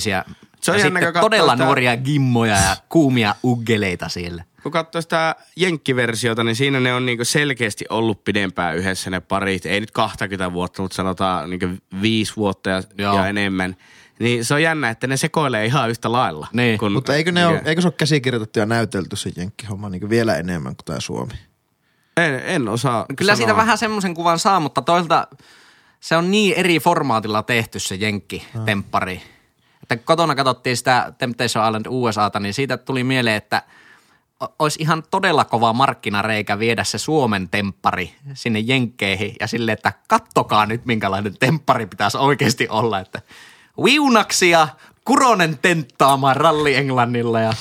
[0.61, 4.45] Se on ja sitten todella sitä- nuoria gimmoja ja kuumia uggeleita siellä.
[4.63, 9.67] Kun katsoo sitä jenkkiversiota, niin siinä ne on niinku selkeästi ollut pidempään yhdessä ne parit.
[9.67, 11.67] Ei nyt 20 vuotta, mutta sanotaan niinku
[12.03, 13.17] viisi vuotta ja, Joo.
[13.17, 13.77] ja enemmän.
[14.19, 16.49] Niin se on jännä, että ne sekoilee ihan yhtä lailla.
[16.53, 16.79] Niin.
[16.79, 20.11] kun- Mutta eikö, ne ole, mikä- eikö se ole käsikirjoitettu ja näytelty se jenkkihomma niin
[20.11, 21.33] vielä enemmän kuin tämä Suomi?
[22.27, 23.37] En, en osaa Kyllä sanoa.
[23.37, 25.27] siitä vähän semmoisen kuvan saa, mutta toisaalta
[26.01, 29.23] se on niin eri formaatilla tehty se jenkki-temppari.
[29.83, 33.63] Että kotona katsottiin sitä Temptation Island USAta, niin siitä tuli mieleen, että
[34.59, 40.67] olisi ihan todella kova markkinareikä viedä se Suomen temppari sinne jenkkeihin ja sille, että kattokaa
[40.67, 43.23] nyt minkälainen temppari pitäisi oikeasti olla, että
[43.85, 44.69] viunaksia,
[45.05, 47.53] Kuronen tenttaamaan ralli Englannilla ja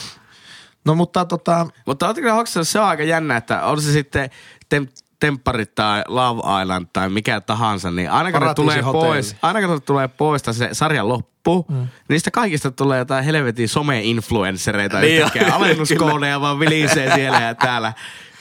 [0.90, 4.30] No mutta tota, Mutta te hoksannut, se on aika jännä, että on se sitten
[4.70, 4.88] tem,
[5.20, 9.06] Tempparit tai Love Island tai mikä tahansa, niin aina kun ne tulee hotelli.
[9.06, 11.88] pois, aina kun ne tulee pois tai se sarjan loppu, mm.
[12.10, 15.56] niistä kaikista tulee jotain helvetin some-influenssereita Niin yhtäkkiä.
[15.56, 17.94] Alennuskoodeja vaan vilisee siellä ja täällä.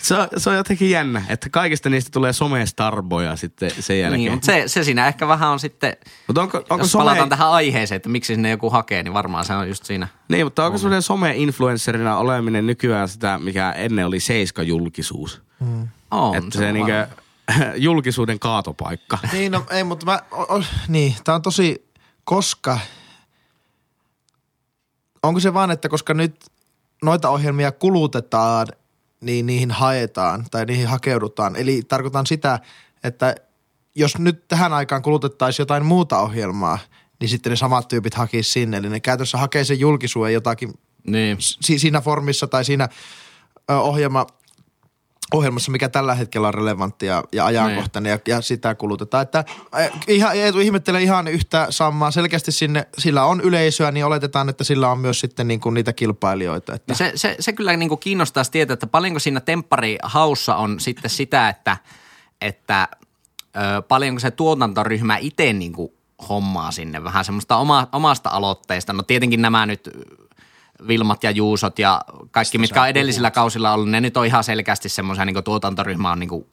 [0.03, 4.21] Se on, se on jotenkin jännä, että kaikista niistä tulee some-starboja sitten sen jälkeen.
[4.21, 7.29] niin, mutta se, se siinä ehkä vähän on sitten, Mutta onko, onko jos some, palataan
[7.29, 10.09] tähän aiheeseen, että miksi sinne joku hakee, niin varmaan se on just siinä.
[10.29, 15.43] niin, mutta onko sellainen some-influencerina oleminen nykyään sitä, mikä ennen oli seiska-julkisuus?
[16.11, 17.07] On, Että se, on niinkö,
[17.77, 19.19] julkisuuden kaatopaikka.
[19.33, 21.89] niin no ei, mutta mä, o, o, niin, tää on tosi,
[22.25, 22.79] koska,
[25.23, 26.37] onko se vaan, että koska nyt
[27.03, 28.67] noita ohjelmia kulutetaan,
[29.21, 31.57] niin niihin haetaan tai niihin hakeudutaan.
[31.57, 32.59] Eli tarkoitan sitä,
[33.05, 33.35] että
[33.95, 36.79] jos nyt tähän aikaan kulutettaisiin jotain muuta ohjelmaa,
[37.21, 38.77] niin sitten ne samat tyypit hakisi sinne.
[38.77, 40.75] Eli ne käytössä hakee sen julkisuuden jotakin
[41.07, 41.37] Niin.
[41.41, 42.89] si- siinä formissa tai siinä
[43.69, 44.27] ohjelma
[45.35, 49.23] ohjelmassa, mikä tällä hetkellä on relevantti ja, ja ajankohtainen ja, ja, sitä kulutetaan.
[49.23, 52.11] Että äh, ihan, Eetu ihmettelee ihan yhtä samaa.
[52.11, 55.93] Selkeästi sinne, sillä on yleisöä, niin oletetaan, että sillä on myös sitten niin kuin niitä
[55.93, 56.75] kilpailijoita.
[56.75, 56.93] Että.
[56.93, 61.11] Niin se, se, se kyllä niin kuin kiinnostaisi tietää, että paljonko siinä tempparihaussa on sitten
[61.11, 61.77] sitä, että,
[62.41, 62.89] että
[63.57, 65.93] ö, paljonko se tuotantoryhmä itse niin kuin
[66.29, 68.93] hommaa sinne vähän semmoista oma, omasta aloitteesta.
[68.93, 69.91] No tietenkin nämä nyt
[70.89, 74.89] Vilmat ja Juusot ja kaikki, mitkä on edellisillä kausilla ollut, ne nyt on ihan selkeästi
[74.89, 76.47] semmoisia niin tuotantoryhmä on niin kuin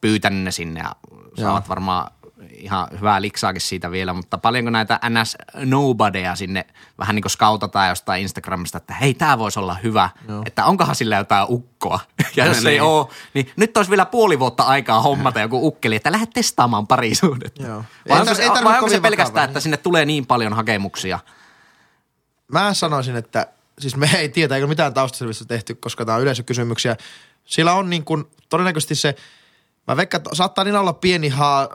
[0.00, 0.96] pyytänyt ne sinne ja
[1.36, 2.10] saavat varmaan
[2.50, 6.66] ihan hyvää liksaakin siitä vielä, mutta paljonko näitä NS Nobodyja sinne
[6.98, 10.42] vähän niin kuin skautataan jostain Instagramista, että hei, tämä voisi olla hyvä, Joo.
[10.46, 12.00] että onkohan sillä jotain ukkoa.
[12.36, 16.12] Ja jos ei ole, niin nyt olisi vielä puoli vuotta aikaa hommata joku ukkeli, että
[16.12, 17.62] lähde testaamaan parisuudetta.
[17.62, 17.84] Joo.
[18.08, 19.44] Vai Ei onko, se, vai onko se pelkästään, vakavaa.
[19.44, 21.18] että sinne tulee niin paljon hakemuksia?
[22.52, 23.46] Mä sanoisin, että
[23.80, 26.96] siis me ei tiedä, eikö mitään taustaselvitystä tehty, koska tämä on yleisökysymyksiä.
[27.44, 29.14] Sillä on niin kuin, todennäköisesti se,
[29.88, 31.68] mä veikkaan, saattaa niin olla pieni haa,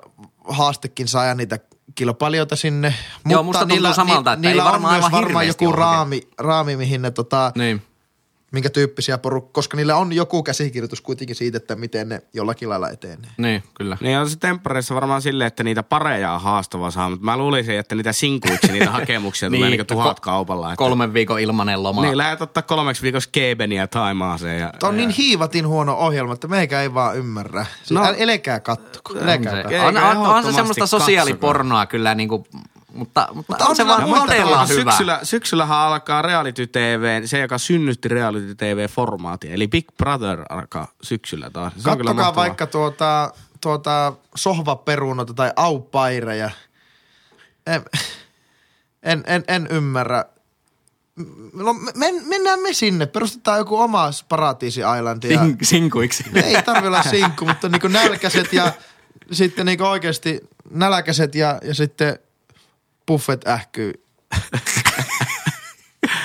[0.48, 1.60] haastekin saada niitä
[1.96, 2.94] kilpailijoita sinne.
[3.26, 7.02] Joo, musta tuntuu samalta, että ei niillä varmaan on myös varmaan joku raami, raami, mihin
[7.02, 7.82] ne tota, Niin.
[8.52, 12.90] Minkä tyyppisiä porukkoja, koska niillä on joku käsikirjoitus kuitenkin siitä, että miten ne jollakin lailla
[12.90, 13.30] etenee.
[13.38, 13.98] Niin, kyllä.
[14.02, 17.80] Niin on se temppareissa varmaan silleen, että niitä pareja on haastava saa, mutta mä luulisin,
[17.80, 20.68] että niitä sinkuiksi niitä hakemuksia tulee niin, että tuhat ko- kaupalla.
[20.68, 22.02] Että, Kolmen viikon ilmanen loma.
[22.02, 24.60] Niin, lähdet ottaa kolmeksi viikossa Kebeniä Taimaaseen.
[24.60, 27.66] Ja, Tämä on ja, niin hiivatin huono ohjelma, että meikä ei vaan ymmärrä.
[27.90, 28.08] No, No.
[28.08, 29.14] äl, elekää kattoko.
[29.14, 29.88] on Elekää se, kattoko.
[29.88, 32.44] Eikä on, on, on se semmoista sosiaalipornoa kyllä, niin kuin,
[32.96, 34.92] mutta, mutta, Mutta on se vaan muita todella hyvä.
[34.92, 41.50] Syksyllä, syksyllähän alkaa reality TV, se joka synnytti reality TV-formaati, eli Big Brother alkaa syksyllä
[41.50, 41.74] taas.
[41.78, 43.32] Se on kyllä Kattokaa vaikka tuota,
[43.62, 46.50] tuota sohvaperunota tai aupaireja.
[47.68, 47.82] En,
[49.04, 50.26] en, en, en ymmärrä.
[51.54, 55.24] No, men, mennään me sinne, perustetaan joku oma paratiisi island.
[55.24, 56.24] Ja, Sing, sinkuiksi.
[56.44, 58.72] ei tarvi olla sinkku, mutta niinku nälkäiset ja
[59.32, 62.20] sitten niinku oikeasti nälkäiset ja, ja sitten
[63.08, 63.94] buffet ähkyy.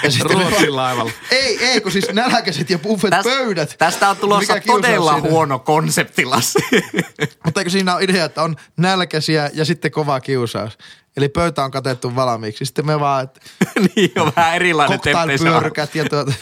[0.03, 1.11] Ja sitten me- Ruotsin laivalla.
[1.31, 3.75] ei, ei, kun siis nälkäiset ja buffet Tästä- pöydät.
[3.79, 5.29] Tästä on tulossa Mikä todella siinä?
[5.31, 6.59] huono konsepti, Lassi.
[7.45, 10.79] Mutta eikö siinä ole idea, että on nälkäisiä ja sitten kova kiusaus?
[11.17, 12.65] Eli pöytä on katettu valmiiksi.
[12.65, 13.41] Sitten me vaan, että
[13.97, 16.33] niin on vähän erilainen cocktailpyörkät ja tuota,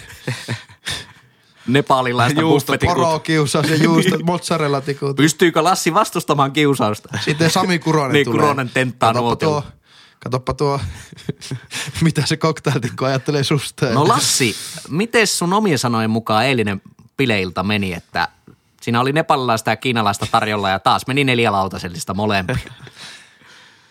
[1.67, 2.95] Nepalilaista Juustot, buffetikut.
[2.97, 5.17] porokiusaus ja juustot, mozzarella tikut.
[5.17, 7.09] Pystyykö Lassi vastustamaan kiusausta?
[7.25, 8.41] Sitten Sami Kuronen Niin, tulee.
[8.41, 9.65] Kuronen tenttaa tuo,
[10.19, 10.81] katoppa tuo,
[12.05, 13.87] mitä se cocktailtikko ajattelee susta.
[13.87, 14.57] No Lassi,
[14.89, 16.83] miten sun omien sanojen mukaan eilinen
[17.17, 18.29] bileilta meni, että
[18.83, 22.57] siinä oli nepalilaista ja kiinalaista tarjolla ja taas meni neljä lautasellista molempia.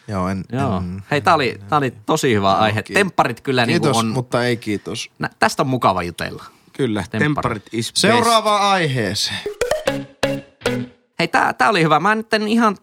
[0.08, 0.78] Joo, en, Joo.
[0.78, 2.84] en, Hei, tää oli, tää oli tosi hyvä aihe.
[2.84, 3.00] kiitos.
[3.00, 5.10] Tempparit kyllä niin Kiitos, on, mutta ei kiitos.
[5.20, 6.44] nä, tästä on mukava jutella.
[6.74, 7.20] Kyllä, Tempparit.
[7.20, 7.98] Tempparit is best.
[7.98, 9.40] Seuraavaan aiheeseen.
[11.20, 12.00] Hei, tää, tää oli hyvä.
[12.00, 12.78] Mä nyt en ihan,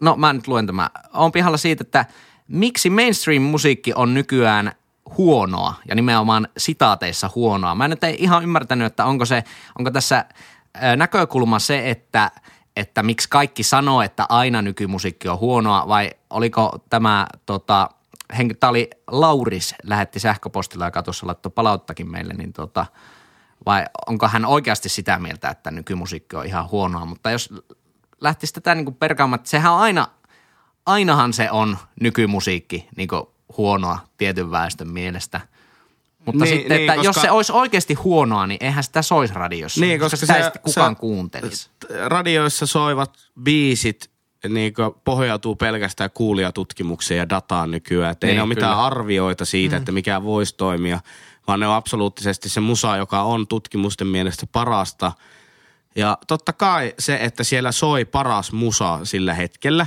[0.00, 0.90] no mä nyt luen tämä.
[1.14, 2.06] Oon pihalla siitä, että
[2.50, 4.72] miksi mainstream-musiikki on nykyään
[5.18, 7.74] huonoa ja nimenomaan sitaateissa huonoa.
[7.74, 9.44] Mä nyt ei ihan ymmärtänyt, että onko, se,
[9.78, 10.24] onko tässä
[10.96, 12.30] näkökulma se, että,
[12.76, 17.90] että miksi kaikki sanoo, että aina nykymusiikki on huonoa vai oliko tämä tota,
[18.38, 22.86] henki, tämä oli Lauris, lähetti sähköpostilla ja katossa laittoi palauttakin meille, niin tota,
[23.66, 27.54] vai onko hän oikeasti sitä mieltä, että nykymusiikki on ihan huonoa, mutta jos
[28.20, 30.08] lähtisi tätä niin perkaamaan, että sehän on aina,
[30.90, 33.08] ainahan se on nykymusiikki niin
[33.56, 35.40] huonoa tietyn väestön mielestä.
[36.26, 39.34] Mutta Niin, sitten, niin, että jos koska- se olisi oikeasti huonoa, niin eihän sitä soisi
[39.34, 39.80] radiossa.
[39.80, 41.70] Niin, koska sitä se- ei sitten kukaan se- kuuntelisi.
[42.06, 44.10] radioissa soivat biisit
[44.48, 44.74] niin
[45.04, 48.12] pohjautuu pelkästään kuulijatutkimukseen ja dataan nykyään.
[48.12, 48.86] Että ei Niin, ne ole mitään kyllä.
[48.86, 51.00] arvioita siitä, että mikä voisi toimia,
[51.46, 55.12] vaan ne on absoluuttisesti se musa, joka on tutkimusten mielestä parasta.
[55.96, 59.86] Ja totta kai se, että siellä soi paras musa sillä hetkellä,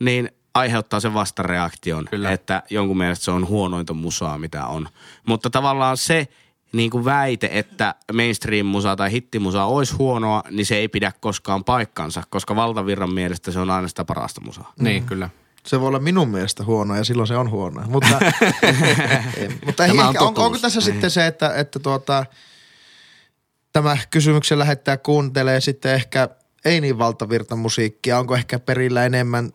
[0.00, 2.30] niin aiheuttaa sen vastareaktion, Kyllä.
[2.30, 4.88] että jonkun mielestä se on huonointa musaa, mitä on.
[5.26, 6.28] Mutta tavallaan se
[6.72, 12.22] niin kuin väite, että mainstream-musa tai hittimusa olisi huonoa, niin se ei pidä koskaan paikkansa,
[12.30, 14.72] koska valtavirran mielestä se on aina sitä parasta musaa.
[14.80, 15.30] Niin, kyllä.
[15.66, 17.82] Se voi olla minun mielestä huono ja silloin se on huono.
[17.86, 18.20] Mutta,
[19.66, 20.46] mutta ehkä, on, totuus.
[20.46, 22.26] onko tässä sitten se, että, että tuota,
[23.72, 26.28] tämä kysymyksen lähettäjä kuuntelee sitten ehkä
[26.64, 29.50] ei niin valtavirta musiikkia, onko ehkä perillä enemmän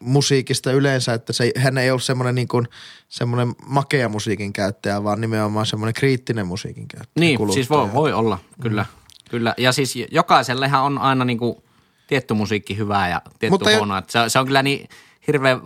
[0.00, 2.68] musiikista yleensä, että se, hän ei ole semmoinen niin kuin,
[3.08, 7.20] semmoinen makea musiikin käyttäjä, vaan nimenomaan semmoinen kriittinen musiikin käyttäjä.
[7.20, 7.54] Niin, kuluttaja.
[7.54, 8.86] siis voi, voi olla, kyllä.
[9.30, 9.54] kyllä.
[9.58, 11.64] Ja siis jokaisellehan on aina niinku
[12.06, 13.98] tietty musiikki hyvää ja tietty Mutta jo- huonoa.
[13.98, 14.88] Että Se, se on kyllä niin
[15.26, 15.60] hirveän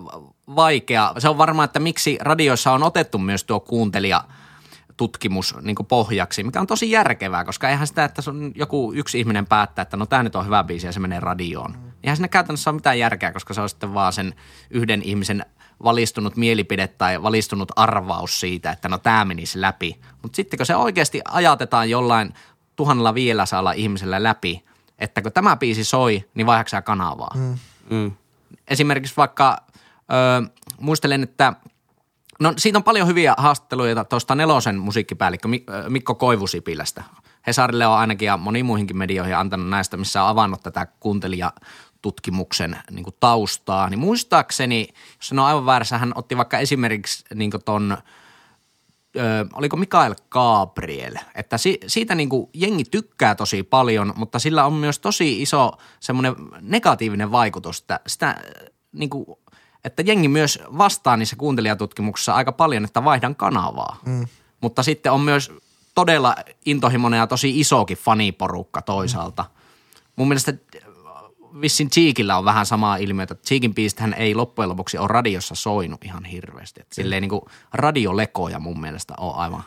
[0.57, 1.13] vaikea.
[1.19, 4.25] Se on varmaan, että miksi radioissa on otettu myös tuo kuuntelija
[4.97, 9.21] tutkimus niin pohjaksi, mikä on tosi järkevää, koska eihän sitä, että se on joku yksi
[9.21, 11.71] ihminen päättää, että no tämä nyt on hyvä biisi ja se menee radioon.
[11.71, 11.92] Mm.
[12.05, 14.35] Eihän siinä käytännössä ole mitään järkeä, koska se on sitten vaan sen
[14.71, 15.47] yhden ihmisen
[15.85, 20.01] valistunut mielipide tai valistunut arvaus siitä, että no tämä menisi läpi.
[20.23, 22.35] Mutta sitten kun se oikeasti ajatetaan jollain
[22.77, 24.65] tuhannella vielä saalla ihmisellä läpi,
[24.99, 27.35] että kun tämä biisi soi, niin vaihdaksää kanavaa.
[27.35, 27.59] Mm.
[27.91, 28.13] Mm.
[28.69, 29.57] Esimerkiksi vaikka,
[30.13, 31.53] ö, muistelen, että
[32.41, 35.49] No siitä on paljon hyviä haastatteluja tuosta Nelosen musiikkipäällikkö
[35.89, 37.05] Mikko Koivusipilästä.
[37.47, 40.87] Hesarille on ainakin ja moniin muihinkin medioihin antanut näistä, missä on avannut tätä
[42.03, 43.91] kuuntelijatutkimuksen niin kuin taustaa.
[43.91, 44.89] Niin muistaakseni,
[45.19, 47.97] jos ole aivan väärässä, hän otti vaikka esimerkiksi niin kuin ton,
[49.17, 54.67] ö, oliko Mikael Gabriel, että si- siitä niin kuin jengi tykkää tosi paljon, mutta sillä
[54.67, 58.37] on myös tosi iso semmoinen negatiivinen vaikutus, että sitä
[58.93, 59.27] niin kuin,
[59.85, 63.97] että jengi myös vastaa niissä kuuntelijatutkimuksissa aika paljon, että vaihdan kanavaa.
[64.07, 64.27] Mm.
[64.61, 65.53] Mutta sitten on myös
[65.95, 66.37] todella
[66.67, 69.45] intohimoinen ja tosi isokin faniporukka toisaalta.
[70.17, 70.53] Mun mielestä
[71.61, 73.35] vissin Cheekillä on vähän samaa ilmiötä.
[73.35, 76.81] Cheekin biistähän ei loppujen lopuksi ole radiossa soinut ihan hirveästi.
[76.81, 79.63] Et silleen niin kuin radiolekoja mun mielestä on aivan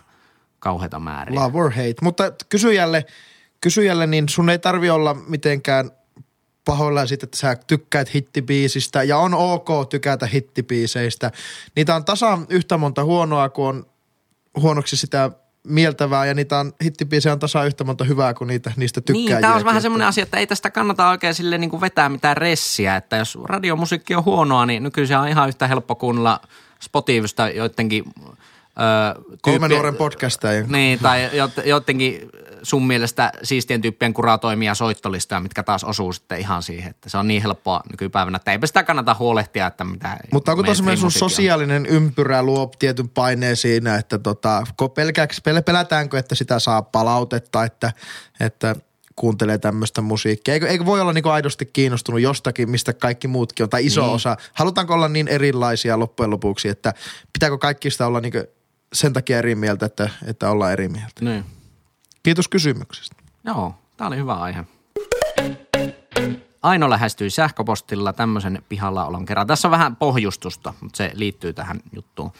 [0.59, 1.39] kauheita määriä.
[1.39, 1.95] Love or hate.
[2.01, 3.05] Mutta kysyjälle,
[3.61, 5.91] kysyjälle, niin sun ei tarvi olla mitenkään
[6.65, 11.31] pahoillaan siitä, että sä tykkäät hittibiisistä ja on ok tykätä hittibiiseistä.
[11.75, 13.85] Niitä on tasan yhtä monta huonoa, kuin on
[14.61, 15.31] huonoksi sitä
[15.65, 19.25] mieltävää ja niitä on, hittibiisejä on tasan yhtä monta hyvää, kuin niitä, niistä tykkää.
[19.25, 22.09] Niin, tämä on vähän semmoinen asia, että ei tästä kannata oikein sille niin kuin vetää
[22.09, 26.39] mitään ressiä, että jos radiomusiikki on huonoa, niin nykyisin on ihan yhtä helppo kuunnella
[26.79, 28.03] Spotifysta joidenkin...
[28.79, 30.63] Öö, Kolmen nuoren podcastajia.
[30.67, 32.29] Niin, tai jot- jotenkin
[32.63, 37.27] sun mielestä siistien tyyppien kuratoimia soittolistoja, mitkä taas osuu sitten ihan siihen, että se on
[37.27, 41.85] niin helppoa nykypäivänä, että eipä sitä kannata huolehtia, että mitä Mutta onko tuossa sun sosiaalinen
[41.85, 47.93] ympyrä luo tietyn paineen siinä, että tota, pelkääks, pel- pelätäänkö, että sitä saa palautetta, että,
[48.39, 48.75] että
[49.15, 50.53] kuuntelee tämmöistä musiikkia?
[50.53, 54.07] Eikö, eikö voi olla niinku aidosti kiinnostunut jostakin, mistä kaikki muutkin on, tai iso Niin.
[54.07, 54.15] niin.
[54.15, 54.37] osa?
[54.53, 56.93] Halutaanko olla niin erilaisia loppujen lopuksi, että
[57.33, 58.37] pitääkö kaikista olla niinku
[58.95, 61.25] sen takia eri mieltä, että, että ollaan eri mieltä?
[61.25, 61.45] Niin.
[62.23, 63.15] Kiitos kysymyksestä.
[63.43, 64.65] Joo, tämä oli hyvä aihe.
[66.61, 69.47] Aino lähestyi sähköpostilla tämmöisen pihalla olon kerran.
[69.47, 72.31] Tässä on vähän pohjustusta, mutta se liittyy tähän juttuun.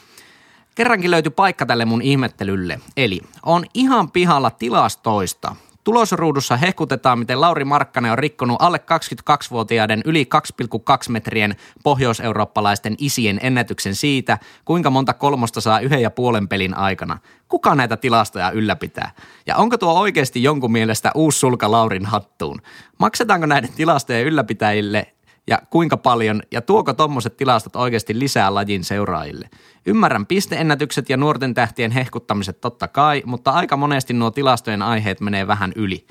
[0.76, 2.80] Kerrankin löytyi paikka tälle mun ihmettelylle.
[2.98, 5.56] Eli on ihan pihalla tilastoista.
[5.86, 13.95] Tulosruudussa hehkutetaan, miten Lauri Markkanen on rikkonut alle 22-vuotiaiden yli 2,2 metrien pohjoiseurooppalaisten isien ennätyksen
[13.95, 17.17] siitä, kuinka monta kolmosta saa yhden ja puolen pelin aikana.
[17.48, 19.12] Kuka näitä tilastoja ylläpitää?
[19.45, 22.62] Ja onko tuo oikeasti jonkun mielestä uusi sulka Laurin hattuun?
[22.98, 25.14] Maksetaanko näiden tilastojen ylläpitäjille
[25.48, 29.50] ja kuinka paljon ja tuoko tommoset tilastot oikeasti lisää lajin seuraajille.
[29.86, 35.48] Ymmärrän pisteennätykset ja nuorten tähtien hehkuttamiset totta kai, mutta aika monesti nuo tilastojen aiheet menee
[35.48, 36.06] vähän yli.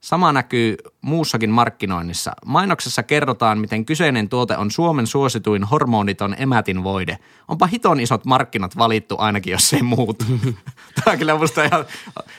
[0.00, 2.32] Sama näkyy muussakin markkinoinnissa.
[2.46, 7.18] Mainoksessa kerrotaan, miten kyseinen tuote on Suomen suosituin hormoniton emätin voide.
[7.48, 10.24] Onpa hiton isot markkinat valittu ainakin, jos ei muutu.
[10.94, 11.84] Tämä on kyllä musta ihan,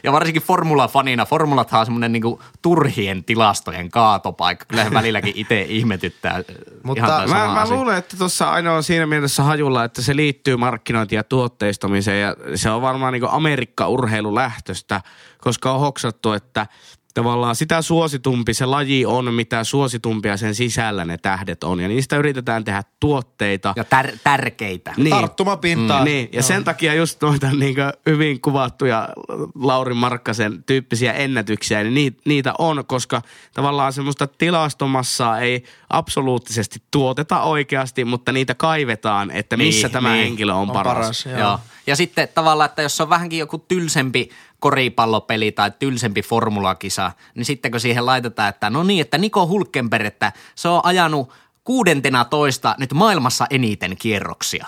[0.03, 1.25] ja varsinkin formula-fanina.
[1.25, 4.65] Formulathan on semmoinen niinku turhien tilastojen kaatopaikka.
[4.65, 6.43] Kyllä välilläkin itse ihmetyttää.
[6.83, 7.75] Mutta toi sama Mä, mä asia.
[7.75, 12.35] luulen, että tuossa ainoa on siinä mielessä hajulla, että se liittyy markkinointiin ja tuotteistamiseen ja
[12.55, 15.01] se on varmaan niin Amerikka-urheilulähtöstä,
[15.41, 16.67] koska on hoksattu, että
[17.13, 21.79] tavallaan sitä suositumpi se laji on, mitä suositumpia sen sisällä ne tähdet on.
[21.79, 23.73] Ja niistä yritetään tehdä tuotteita.
[23.75, 24.93] Ja tär- tärkeitä.
[24.97, 25.09] Niin.
[25.09, 25.99] Tarttumapintaa.
[25.99, 29.09] Mm, niin, ja sen takia just noita niin hyvin kuvattuja
[29.55, 33.21] Lauri Markkasen tyyppisiä ennätyksiä, niin niitä, niitä on, koska
[33.53, 40.23] tavallaan semmoista tilastomassaa ei absoluuttisesti tuoteta oikeasti, mutta niitä kaivetaan, että missä Niin, tämä niin.
[40.23, 40.95] henkilö on, On paras.
[40.95, 41.25] paras.
[41.25, 41.39] Joo.
[41.39, 41.59] Joo.
[41.87, 44.29] Ja sitten tavallaan, että jos on vähänkin joku tylsempi
[44.61, 50.05] koripallopeli tai tylsempi formulakisa, niin sitten kun siihen laitetaan, että no niin, että Niko Hulkenberg,
[50.05, 54.67] että se on ajanut kuudentena toista nyt maailmassa eniten kierroksia.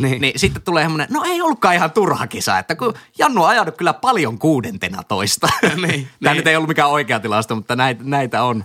[0.00, 0.20] Niin.
[0.20, 3.76] Niin sitten tulee semmoinen, no ei ollutkaan ihan turha kisa, että kun Jannu on ajanut
[3.76, 5.48] kyllä paljon kuudentena toista.
[5.62, 5.76] Niin,
[6.22, 6.36] Tämä niin.
[6.36, 8.64] nyt ei ollut mikään oikea tilasto, mutta näitä, näitä on.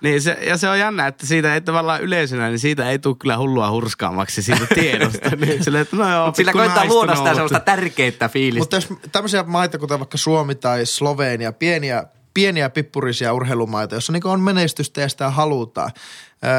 [0.00, 3.16] Niin se, ja se on jännä, että siitä ei tavallaan yleisönä, niin siitä ei tule
[3.18, 5.36] kyllä hullua hurskaamaksi siitä tiedosta.
[5.36, 5.64] niin.
[5.64, 8.60] Silleen, että no joo, Mutta sillä koittaa luoda sitä sellaista tärkeitä fiilistä.
[8.60, 14.26] Mutta jos tämmöisiä maita, kuten vaikka Suomi tai Slovenia, pieniä, pieniä pippurisia urheilumaita, jossa niin
[14.26, 15.90] on menestystä ja sitä halutaan,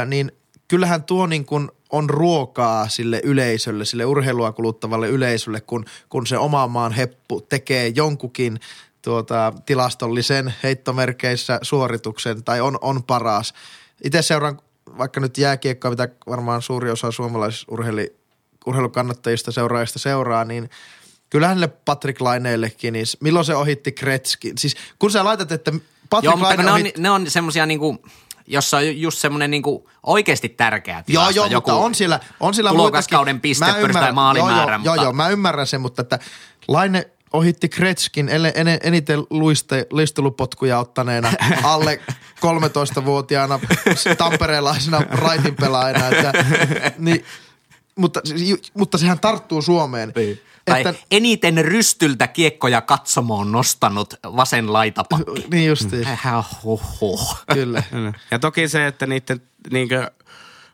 [0.05, 0.31] niin
[0.67, 6.37] kyllähän tuo niin kuin on ruokaa sille yleisölle, sille urheilua kuluttavalle yleisölle, kun, kun se
[6.37, 8.59] oman maan heppu tekee jonkukin
[9.01, 13.53] tuota, tilastollisen heittomerkeissä suorituksen tai on, on paras.
[14.03, 14.59] Itse seuraan
[14.97, 20.69] vaikka nyt jääkiekkoa, mitä varmaan suuri osa suomalaisurheilukannattajista seuraajista seuraa, niin
[21.29, 24.57] Kyllä hänelle Patrick Laineellekin, niin milloin se ohitti Kretskin?
[24.57, 25.71] Siis kun sä laitat, että
[26.09, 27.01] Patrick Joo, Laine ne on, ohitti...
[27.01, 27.97] ne on semmosia niinku,
[28.47, 31.31] jossa on just semmoinen niinku oikeasti tärkeä Joo, tilasto.
[31.35, 33.41] joo, joku mutta on siellä, on siellä tulokaskauden muitakin.
[33.41, 34.55] piste Mä per tai ymmärrän- maalimäärä.
[34.55, 36.19] Joo, joo, joo, mutta- joo, mä ymmärrän sen, mutta että
[36.67, 38.29] Laine ohitti Kretskin
[38.83, 42.01] eniten luiste, luistelupotkuja ottaneena alle
[42.45, 43.59] 13-vuotiaana
[44.17, 46.07] tamperelaisena raitin pelaajana.
[46.07, 46.33] Että,
[46.97, 47.25] niin,
[47.95, 48.21] mutta,
[48.73, 50.13] mutta sehän tarttuu Suomeen.
[50.15, 50.41] Niin.
[50.65, 55.45] Tai Että, eniten rystyltä kiekkoja katsomoon nostanut vasen laitapakki.
[55.51, 56.07] niin justiin,
[56.63, 57.35] hoho.
[57.53, 57.83] kyllä.
[58.31, 59.41] Ja toki se, että niiden
[59.71, 60.11] niinkö,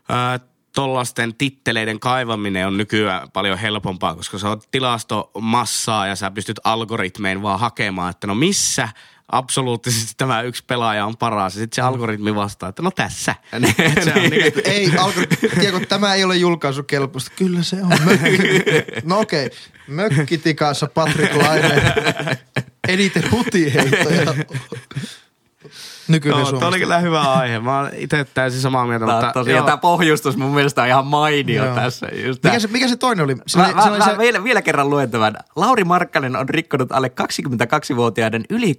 [0.08, 0.40] ää,
[0.78, 7.42] tollasten titteleiden kaivaminen on nykyään paljon helpompaa, koska se on tilastomassaa ja sä pystyt algoritmein
[7.42, 8.88] vaan hakemaan, että no missä
[9.32, 11.54] absoluuttisesti tämä yksi pelaaja on paras.
[11.54, 13.34] Ja sitten se algoritmi vastaa, että no tässä.
[13.52, 15.26] Et se on niinku, Ei, alkoi,
[15.60, 17.30] tiedätkö, tämä ei ole julkaisukelpoista.
[17.36, 17.90] Kyllä se on.
[19.04, 19.58] No okei, okay.
[19.88, 21.82] mökkitikassa Patrick Laine.
[22.88, 24.34] Eniten hutiheittoja.
[26.08, 26.58] Nykyinen Joo, Suomi.
[26.58, 27.58] tämä oli kyllä hyvä aihe.
[27.58, 29.06] Mä oon itse täysin samaa mieltä.
[29.06, 31.74] Tää, mutta, tosiaan tämä pohjustus mun mielestä on ihan mainio Joo.
[31.74, 32.08] tässä.
[32.26, 32.44] Just.
[32.44, 33.34] Mikä se, mikä se toinen oli?
[33.34, 35.36] Mä, Siinä, mä, oli mä, se, vielä, vielä kerran luen tämän.
[35.56, 38.76] Lauri Markkanen on rikkonut alle 22-vuotiaiden yli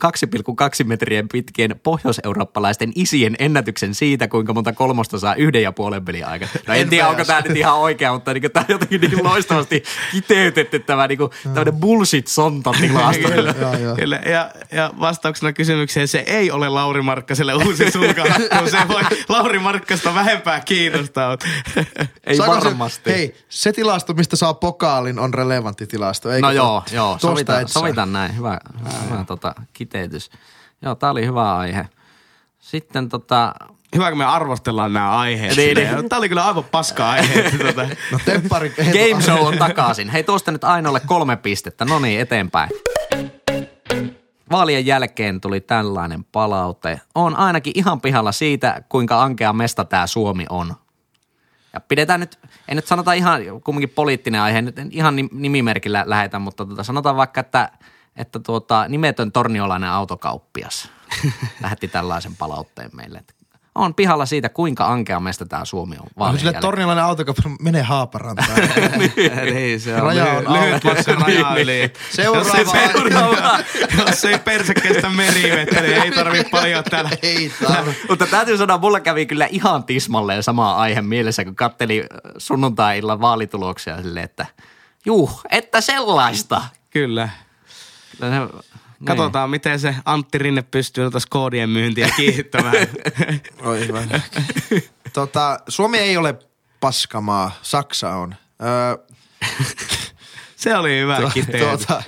[0.81, 6.25] 2,2 metrien pitkien pohjoiseurooppalaisten isien ennätyksen siitä, kuinka monta kolmosta saa yhden ja puolen pelin
[6.25, 6.51] aikana.
[6.67, 9.23] No en En tiedä, onko tämä nyt ihan oikea, mutta niin tämä on jotenkin niin
[9.23, 13.27] loistavasti kiteytetty tämä niin tämmöinen bullshit-sonta tilasto.
[13.61, 13.95] joo, joo.
[13.95, 18.23] Kyllä, ja, ja vastauksena kysymykseen se ei ole Lauri Markkaselle uusi sulka.
[18.71, 21.37] se voi Lauri Markkasta vähempää kiinnostaa.
[22.27, 23.09] Ei saako varmasti.
[23.09, 26.31] Se, hei, se tilasto, mistä saa pokaalin, on relevantti tilasto.
[26.31, 28.37] Eikö No joo, joo, sovitaan, sovitaan näin.
[28.37, 28.57] Hyvä,
[29.09, 30.29] hyvä tota, kiteytys.
[30.81, 31.87] Joo, tää oli hyvä aihe.
[32.59, 33.53] Sitten tota,
[33.95, 35.55] Hyvä, kun me arvostellaan nämä aiheet.
[35.57, 36.09] Niin, Niin.
[36.09, 37.51] Tämä oli kyllä aivan paska aihe.
[37.51, 38.19] tota, No.
[38.75, 40.09] Game Show on takaisin.
[40.09, 41.85] Hei, tuosta nyt Ainolle kolme pistettä.
[41.85, 42.69] No niin, eteenpäin.
[44.51, 47.01] Vaalien jälkeen tuli tällainen palaute.
[47.15, 50.75] On ainakin ihan pihalla siitä, kuinka ankea mesta tämä Suomi on.
[51.73, 56.03] Ja pidetään nyt, ei nyt sanota ihan kumminkin poliittinen aihe, nyt en ihan nim- nimimerkillä
[56.07, 57.69] lähetä, mutta tota, sanotaan vaikka, että,
[58.15, 60.89] että tuota, nimetön torniolainen autokauppias
[61.63, 63.17] lähetti tällaisen palautteen meille.
[63.17, 63.33] Että
[63.79, 66.01] on pihalla siitä, kuinka ankea mestä tämä Suomi on.
[66.01, 68.49] Onko vaalien sille tornilainen autokauppa menee Haaparantaan?
[69.53, 70.87] niin, se on Raja on lyhyt auki.
[70.87, 71.93] matka raja yli.
[72.11, 73.59] Seuraava Jos ei, Seuraava.
[74.07, 77.09] jos ei perse kestä merivettä, niin ei tarvi paljon täällä.
[77.21, 77.95] Ei tarvi.
[78.09, 82.05] Mutta täytyy sanoa, mulla kävi kyllä ihan tismalleen sama aihe mielessä, kun katteli
[82.37, 84.45] sunnuntai-illan vaalituloksia silleen, että
[85.05, 86.61] juu, että sellaista.
[86.89, 87.29] Kyllä.
[88.19, 88.49] Kyllä niin.
[89.05, 92.75] Katsotaan, miten se Antti Rinne pystyy noita koodien myyntiä kiihdyttämään.
[93.61, 94.03] Oi hyvä.
[95.13, 96.39] tota, Suomi ei ole
[96.79, 98.35] paskamaa, Saksa on.
[98.61, 98.97] Öö,
[100.55, 101.17] se oli hyvä
[101.59, 102.03] tuota,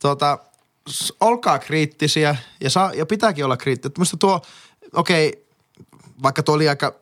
[0.00, 0.38] tuota,
[0.90, 3.94] s- olkaa kriittisiä ja, saa, ja pitääkin olla kriittisiä.
[3.96, 4.42] Minusta tuo,
[4.92, 5.42] okei, okay,
[6.22, 6.94] vaikka tuo oli aika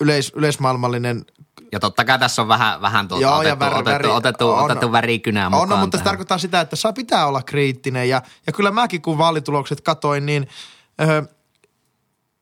[0.00, 1.24] yleis, yleismaailmallinen
[1.72, 4.64] Ja totta kai tässä on vähän, vähän tuota Joo, otettu, väri, otettu, väri, otettu, on,
[4.64, 5.62] otettu värikynää mukaan.
[5.62, 6.12] On, no, mutta se tähän.
[6.12, 8.08] tarkoittaa sitä, että saa pitää olla kriittinen.
[8.08, 10.48] Ja, ja kyllä mäkin, kun vaalitulokset katoin, niin
[11.00, 11.22] ö,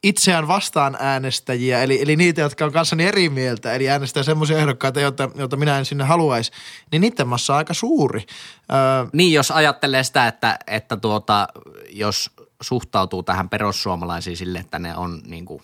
[0.02, 5.00] itseään vastaan äänestäjiä, eli, eli niitä, jotka on kanssani eri mieltä, eli äänestää semmoisia ehdokkaita,
[5.00, 6.52] joita, joita minä en sinne haluaisi,
[6.92, 8.20] niin niiden massa on aika suuri.
[8.20, 11.48] Ö, Niin, jos ajattelee sitä, että, että tuota,
[11.90, 15.62] jos suhtautuu tähän perussuomalaisiin sille, että ne on niin kuin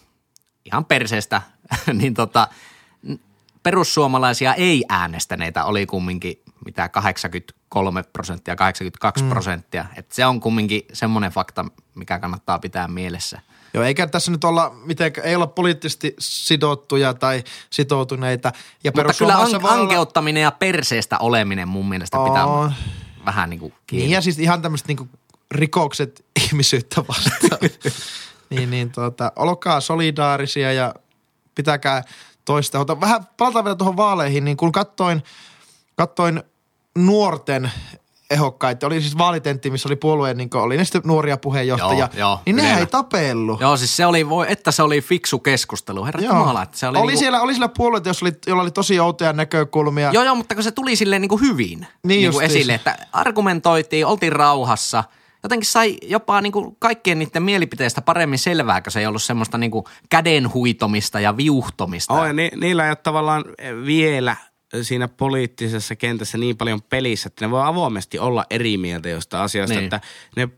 [0.64, 1.42] ihan perseestä,
[2.00, 2.48] niin tota,
[3.66, 9.30] perussuomalaisia ei äänestäneitä oli kumminkin mitä 83 prosenttia, 82 mm.
[9.30, 9.84] prosenttia.
[9.96, 13.40] Et se on kumminkin semmoinen fakta, mikä kannattaa pitää mielessä.
[13.74, 18.52] Joo, eikä tässä nyt olla mitenkään, ei olla poliittisesti sidottuja tai sitoutuneita.
[18.84, 22.72] Ja Mutta kyllä an- olla- ankeuttaminen ja perseestä oleminen mun mielestä pitää On.
[23.24, 24.06] vähän niin kuin kiinni.
[24.06, 25.08] Niin ja siis ihan tämmöiset niinku
[25.50, 27.70] rikokset ihmisyyttä vastaan.
[28.50, 30.94] niin, niin tuota, olkaa solidaarisia ja
[31.54, 32.02] pitäkää
[32.46, 32.80] toista.
[32.80, 35.22] Ota, vähän palataan vielä tuohon vaaleihin, niin kun kattoin,
[35.96, 36.42] kattoin
[36.98, 37.70] nuorten
[38.30, 42.40] ehokkaita, oli siis vaalitentti, missä oli puolueen, niin oli ne sitten nuoria puheenjohtajia, Joo, joo,
[42.46, 42.80] niin nehän Ylellä.
[42.80, 43.60] ei tapellut.
[43.60, 46.04] Joo, siis se oli, voi, että se oli fiksu keskustelu.
[46.04, 48.70] Herra Jumala, että se oli, oli, niinku, siellä, oli siellä puolueita, jossa oli, jolla oli
[48.70, 50.10] tosi outoja näkökulmia.
[50.12, 52.96] Joo, joo, mutta kun se tuli silleen niin kuin hyvin niin niin kuin esille, että
[53.12, 55.04] argumentoitiin, oltiin rauhassa.
[55.46, 59.58] Jotenkin sai jopa niin kuin kaikkien niiden mielipiteistä paremmin selvää, kun se ei ollut semmoista
[59.58, 62.14] niin kuin kädenhuitomista ja viuhtomista.
[62.14, 63.44] Oh, ja ni, niillä ei ole tavallaan
[63.86, 64.36] vielä
[64.82, 69.74] siinä poliittisessa kentässä niin paljon pelissä, että ne voi avoimesti olla eri mieltä jostain asiasta,
[69.74, 69.84] Niin.
[69.84, 70.00] että
[70.36, 70.48] ne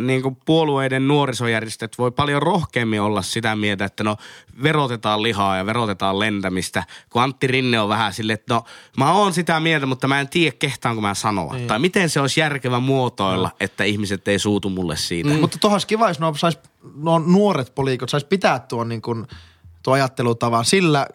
[0.00, 4.16] niin kuin puolueiden nuorisojärjestöt voi paljon rohkeammin olla sitä mieltä, että no
[4.62, 8.64] verotetaan lihaa ja verotetaan lentämistä, kun Antti Rinne on vähän silleen, että no
[8.96, 11.54] mä oon sitä mieltä, mutta mä en tiedä kehtaanko mä sanoa.
[11.54, 11.66] Niin.
[11.66, 15.30] Tai miten se olisi järkevä muotoilla, että ihmiset ei suutu mulle siitä.
[15.30, 15.40] Mm.
[15.40, 16.58] Mutta tuohon kiva, jos nuo, sais,
[16.96, 19.26] nuo nuoret poliikot sais pitää tuon niin kuin,
[19.82, 20.64] tuo ajattelutavan.
[20.64, 21.06] Sillä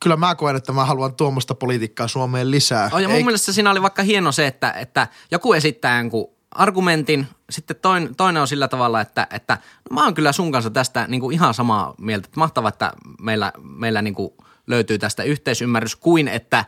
[0.00, 2.90] kyllä mä koen, että mä haluan tuommoista politiikkaa Suomeen lisää.
[2.92, 6.39] Oh, ja mun Ei- mielestä siinä oli vaikka hieno se, että, että joku esittää jonkun
[6.54, 9.58] argumentin, sitten toinen, toinen on sillä tavalla, että, että
[9.90, 12.28] no mä oon kyllä sun kanssa tästä niin kuin ihan samaa mieltä.
[12.36, 14.30] Mahtavaa, että meillä, meillä niin kuin
[14.66, 16.64] löytyy tästä yhteisymmärrys kuin että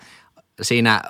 [0.62, 1.02] siinä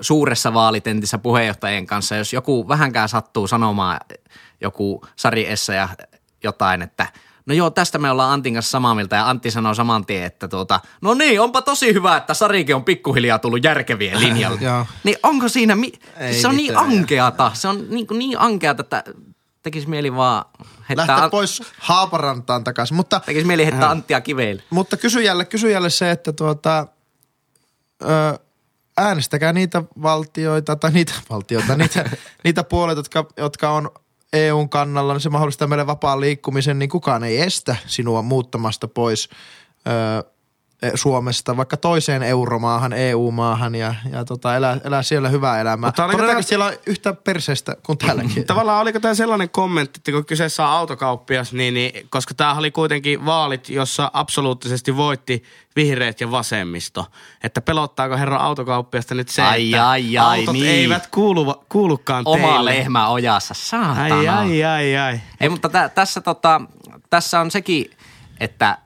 [0.00, 4.00] suuressa vaalitentissä puheenjohtajien kanssa, jos joku vähänkään sattuu sanomaan
[4.60, 5.88] joku Sari ja
[6.44, 7.06] jotain, että
[7.48, 10.48] no joo, tästä me ollaan Antin kanssa samaa mieltä ja Antti sanoo saman tien, että
[10.48, 14.58] tuota, no niin, onpa tosi hyvä, että Sarikin on pikkuhiljaa tullut järkevien linjalle.
[15.04, 18.80] Niin onko siinä, mi- Ei se on niin ankeata, se on niin, kuin niin ankeata,
[18.80, 19.04] että
[19.62, 20.44] tekisi mieli vaan
[20.88, 22.96] heittää, Lähteä pois Haaparantaan takaisin.
[22.96, 24.62] Mutta, tekisi mieli heittää Anttia kiveille.
[24.70, 26.86] mutta kysyjälle, kysyjälle se, että tuota,
[28.02, 28.38] ö,
[28.96, 32.10] äänestäkää niitä valtioita tai niitä valtioita, niitä,
[32.44, 33.90] niitä puolet, jotka, jotka on
[34.32, 39.28] EUn kannalla, niin se mahdollistaa meille vapaan liikkumisen, niin kukaan ei estä sinua muuttamasta pois.
[39.86, 40.30] Ö,
[40.94, 45.88] Suomesta vaikka toiseen euromaahan, EU-maahan ja, ja tota, elää, elää siellä hyvää elämää.
[45.88, 48.44] Mutta oliko Todennäköisesti tää- siellä on yhtä perseestä kuin täälläkin.
[48.46, 52.70] Tavallaan oliko tämä sellainen kommentti, että kun kyseessä on autokauppias, niin, niin koska tämä oli
[52.70, 55.42] kuitenkin vaalit, jossa absoluuttisesti voitti
[55.76, 57.06] vihreät ja vasemmisto.
[57.44, 60.66] Että pelottaako herra autokauppiasta nyt se, Ai, että ai, ai, autot niin.
[60.66, 62.64] eivät kuulu, kuulukaan Oma teille.
[62.70, 64.18] lehmä ojassa, saatana.
[64.18, 65.20] Ai, ai, ai, ai.
[65.40, 66.60] Ei, mutta tä, tässä, tota,
[67.10, 67.90] tässä on sekin,
[68.40, 68.78] että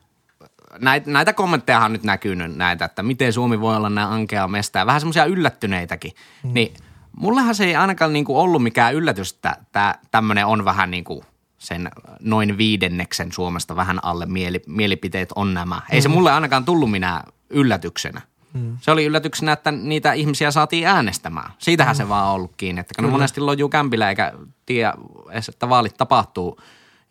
[0.79, 4.79] näitä, näitä kommentteja on nyt näkynyt näitä, että miten Suomi voi olla näin ankea mestä
[4.79, 6.11] ja vähän semmoisia yllättyneitäkin.
[6.43, 6.53] Mm.
[6.53, 6.73] Niin
[7.17, 11.23] mullehan se ei ainakaan niinku ollut mikään yllätys, että tämmöinen on vähän niinku
[11.57, 15.81] sen noin viidenneksen Suomesta vähän alle mieli, mielipiteet on nämä.
[15.89, 18.21] Ei se mulle ainakaan tullut minä yllätyksenä.
[18.53, 18.77] Mm.
[18.81, 21.51] Se oli yllätyksenä, että niitä ihmisiä saatiin äänestämään.
[21.57, 21.97] Siitähän mm.
[21.97, 24.33] se vaan ollut kiinni, että kun ne monesti lojuu kämpillä eikä
[24.65, 24.93] tiedä
[25.31, 26.59] edes, että vaalit tapahtuu,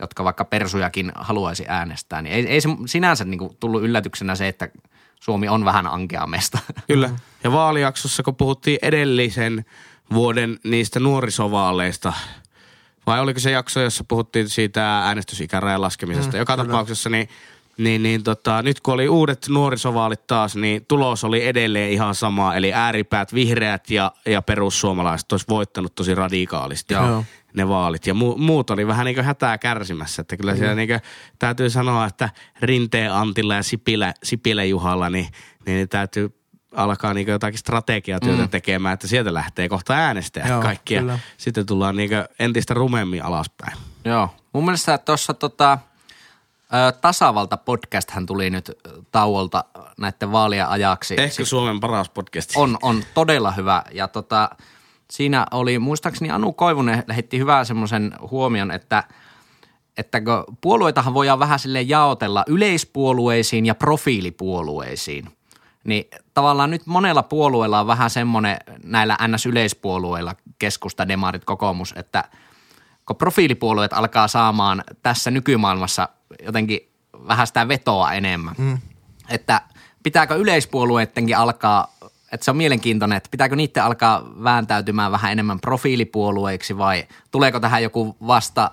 [0.02, 4.68] jotka vaikka persujakin haluaisi äänestää, niin ei, ei se sinänsä niinku tullut yllätyksenä se, että
[5.20, 6.58] Suomi on vähän ankea mesta.
[6.86, 7.10] Kyllä.
[7.44, 9.64] Ja vaalijaksossa, kun puhuttiin edellisen
[10.12, 12.12] vuoden niistä nuorisovaaleista,
[13.06, 16.32] vai oliko se jakso, jossa puhuttiin siitä äänestysikärajan laskemisesta?
[16.32, 16.66] Mm, Joka kyllä.
[16.68, 17.28] tapauksessa, niin,
[17.78, 22.54] niin, niin tota, nyt kun oli uudet nuorisovaalit taas, niin tulos oli edelleen ihan sama.
[22.54, 27.24] Eli ääripäät, vihreät ja, ja perussuomalaiset olisi voittanut tosi radikaalisti Joo.
[27.54, 28.06] ne vaalit.
[28.06, 30.22] Ja mu, muut oli vähän niin kuin hätää kärsimässä.
[30.22, 31.00] Että kyllä siellä niin kuin,
[31.38, 35.28] täytyy sanoa, että Rinteen Antilla ja Sipilä, Sipilä Juhalla, niin,
[35.66, 36.42] niin täytyy
[36.76, 38.48] alkaa niin jotakin strategiatyötä mm.
[38.48, 40.94] tekemään, että sieltä lähtee kohta äänestäjät Joo, kaikki.
[40.94, 41.18] Ja kyllä.
[41.36, 43.76] sitten tullaan niin entistä rumemmin alaspäin.
[44.04, 44.28] Joo.
[44.52, 45.78] Mun mielestä tuossa tota,
[46.74, 48.72] ö, Tasavalta-podcast tuli nyt
[49.10, 49.64] tauolta
[49.98, 51.14] näiden vaalien ajaksi.
[51.18, 52.50] Ehkä Suomen paras podcast.
[52.56, 53.82] on, on todella hyvä.
[53.92, 54.50] Ja tota,
[55.10, 59.04] siinä oli, muistaakseni Anu Koivunen lähetti hyvää semmoisen huomion, että,
[59.96, 60.22] että
[60.60, 65.28] puolueitahan voidaan vähän sille jaotella yleispuolueisiin ja profiilipuolueisiin.
[65.84, 66.04] Niin
[66.34, 72.24] tavallaan nyt monella puolueella on vähän semmoinen näillä NS-yleispuolueilla, keskusta, demarit, kokoomus, että
[73.06, 76.08] kun profiilipuolueet alkaa saamaan tässä nykymaailmassa
[76.44, 76.92] jotenkin
[77.28, 78.54] vähän sitä vetoa enemmän.
[78.58, 78.78] Mm.
[79.28, 79.60] Että
[80.02, 81.96] pitääkö yleispuolueittenkin alkaa,
[82.32, 87.82] että se on mielenkiintoinen, että pitääkö niiden alkaa vääntäytymään vähän enemmän profiilipuolueiksi vai tuleeko tähän
[87.82, 88.70] joku vasta,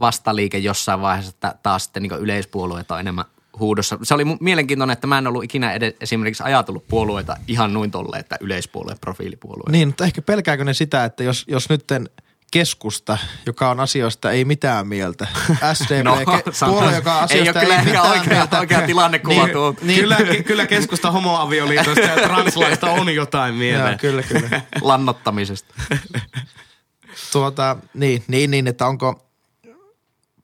[0.00, 3.24] vastaliike jossain vaiheessa, että taas sitten niin yleispuolueet on enemmän
[3.58, 3.98] huudossa.
[4.02, 8.18] Se oli mielenkiintoinen, että mä en ollut ikinä edes, esimerkiksi ajatellut puolueita ihan noin tolle,
[8.18, 9.70] että yleispuolue, profiilipuolue.
[9.70, 12.10] Niin, mutta ehkä pelkääkö ne sitä, että jos, jos nytten
[12.50, 15.26] keskusta, joka on asioista ei mitään mieltä,
[15.74, 18.58] SDP, No, ke- puolue, joka on Ei asioista ole kyllä ei, mitään oikea- mieltä.
[18.58, 19.74] oikea tilannekuva tuo.
[19.82, 23.88] Niin, Kyllä, kyllä keskusta homoavioliitosta ja translaista on jotain mieltä.
[23.88, 24.60] Joo, kyllä, kyllä.
[24.80, 25.74] Lannottamisesta.
[27.32, 29.26] Tuota, niin, niin, niin, että onko,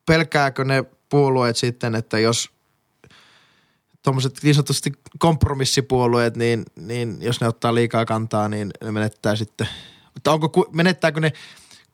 [0.06, 2.50] pelkääkö ne puolueet sitten, että jos
[4.02, 9.68] tuommoiset niin sanotusti kompromissipuolueet, niin, niin jos ne ottaa liikaa kantaa, niin ne menettää sitten.
[10.14, 11.32] Mutta onko, menettääkö ne,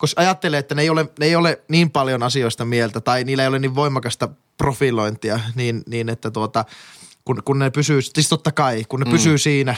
[0.03, 3.43] koska ajattelee, että ne ei, ole, ne ei ole niin paljon asioista mieltä tai niillä
[3.43, 6.65] ei ole niin voimakasta profilointia, niin, niin että tuota,
[7.25, 9.11] kun, kun ne pysyy, siis totta kai, kun ne mm.
[9.11, 9.77] pysyy siinä,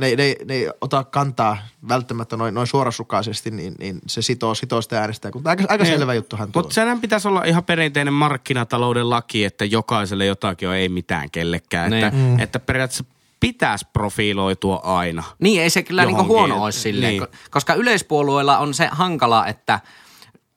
[0.00, 1.58] ne, ne, ne ei ota kantaa
[1.88, 5.32] välttämättä noin, noin suorasukaisesti, niin, niin se sitoo, sitoo sitä äänestäjää.
[5.34, 5.94] Mutta aika, aika Niin.
[5.94, 6.62] selvä juttuhan tuo.
[6.62, 11.90] Mutta senhän pitäisi olla ihan perinteinen markkinatalouden laki, että jokaiselle jotakin on ei mitään kellekään.
[11.90, 12.04] Niin.
[12.04, 12.40] Että, mm.
[12.40, 13.04] että periaatteessa
[13.52, 15.22] pitäisi profiloitua aina.
[15.38, 17.22] Niin, ei se kyllä niinku Johonkin, huono olisi silleen, niin.
[17.22, 17.40] niin.
[17.50, 19.80] koska yleispuolueilla on se hankala, että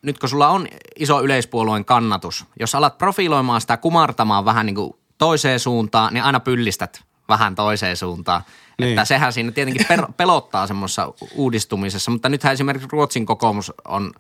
[0.01, 0.67] nyt kun sulla on
[0.99, 6.39] iso yleispuolueen kannatus, jos alat profiloimaan sitä kumartamaan vähän niin kuin toiseen suuntaan, niin aina
[6.39, 8.41] pyllistät vähän toiseen suuntaan.
[8.79, 8.89] Niin.
[8.89, 14.11] Että sehän siinä tietenkin per- pelottaa semmoisessa uudistumisessa, mutta nythän esimerkiksi Ruotsin kokoomus on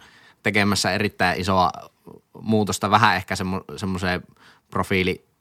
[0.43, 1.71] tekemässä erittäin isoa
[2.41, 4.23] muutosta vähän ehkä semmo- semmoiseen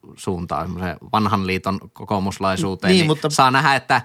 [0.06, 2.90] profiilisuuntaan, semmoiseen vanhan liiton kokoomuslaisuuteen.
[2.90, 3.30] Niin, Niin, mutta-.
[3.30, 4.02] Saa nähdä, että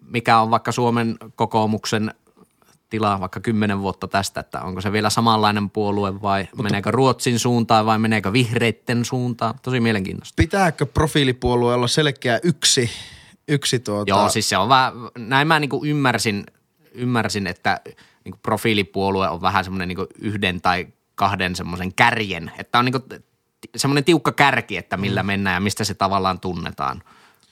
[0.00, 2.14] mikä on vaikka Suomen kokoomuksen
[2.90, 6.62] tila vaikka kymmenen vuotta tästä, että onko se vielä samanlainen puolue vai Mutta...
[6.62, 9.54] meneekö Ruotsin suuntaan vai meneekö vihreitten suuntaan.
[9.62, 10.34] Tosi mielenkiintoista.
[10.36, 12.90] Pitääkö profiilipuolue olla selkeä yksi,
[13.48, 14.10] yksi tuota...
[14.10, 16.46] Joo, siis se on vähän, näin mä niin ymmärsin,
[16.92, 17.80] ymmärsin, että
[18.24, 23.22] niin profiilipuolue on vähän semmoinen niin yhden tai kahden semmoisen kärjen, että on niin
[23.76, 27.02] semmoinen tiukka kärki, että millä mennään ja mistä se tavallaan tunnetaan.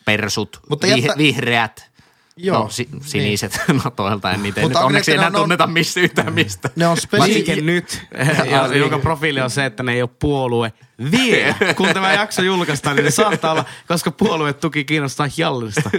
[0.04, 0.66] Persut, Mm.
[0.68, 1.90] Mutta jättä- vihreät,
[2.36, 3.80] Joo, no, si- siniset, niin.
[3.84, 6.70] no toilta en niitä ei Mutta onneksi enää on- tunneta missä yhtään mistä.
[6.76, 7.60] Ne on spesi...
[7.62, 8.02] nyt,
[8.50, 10.72] ja, jonka profiili on se, että ne ei ole puolue
[11.10, 11.54] vielä.
[11.76, 15.90] Kun tämä jakso julkaistaan, niin ne saattaa olla, koska puolue tuki kiinnostaa Jallista.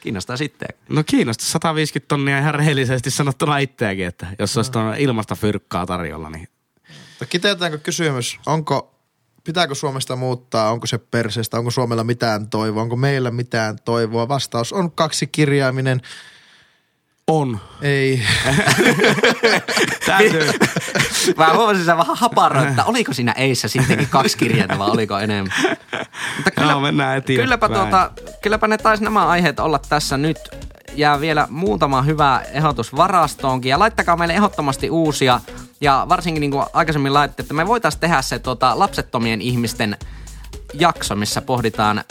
[0.00, 0.68] Kiinnostaa sitten.
[0.88, 6.30] No kiinnostaa 150 tonnia ihan rehellisesti sanottuna itseäkin, että jos olisi tuon ilmasta fyrkkaa tarjolla,
[6.30, 6.48] niin
[7.28, 8.94] Kiteytetäänkö kysymys, onko,
[9.44, 14.28] pitääkö Suomesta muuttaa, onko se perseestä, onko Suomella mitään toivoa, onko meillä mitään toivoa?
[14.28, 16.00] Vastaus on kaksi kirjaiminen,
[17.26, 17.60] on.
[17.82, 18.22] ei.
[20.06, 20.50] Täytyy.
[21.36, 25.52] Mä huomasin sen vähän haparoin, että oliko siinä eissä sittenkin kaksi kirjainta vai oliko enemmän.
[26.36, 27.44] Mutta Joo, mennään eteenpäin.
[27.44, 28.10] kylläpä, tuota,
[28.42, 30.38] kylläpä ne taisi nämä aiheet olla tässä nyt.
[30.94, 33.70] Jää vielä muutama hyvä ehdotus varastoonkin.
[33.70, 35.40] Ja laittakaa meille ehdottomasti uusia.
[35.80, 39.96] Ja varsinkin niin kuin aikaisemmin laitte, että me voitaisiin tehdä se tuota, lapsettomien ihmisten
[40.74, 42.04] jakso, missä pohditaan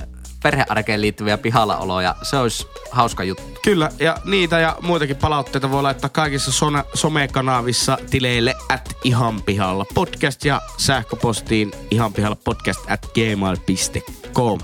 [0.43, 2.15] perhearkeen liittyviä pihallaoloja.
[2.21, 3.59] Se olisi hauska juttu.
[3.63, 9.85] Kyllä, ja niitä ja muitakin palautteita voi laittaa kaikissa sona- somekanavissa tileille at ihan pihalla
[9.93, 14.59] podcast ja sähköpostiin ihan pihalla podcast at gmail.com.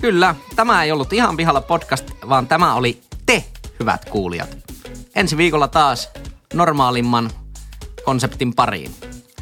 [0.00, 3.44] Kyllä, tämä ei ollut ihan pihalla podcast, vaan tämä oli te,
[3.80, 4.58] hyvät kuulijat.
[5.14, 6.10] Ensi viikolla taas
[6.54, 7.30] normaalimman
[8.04, 8.90] konseptin pariin.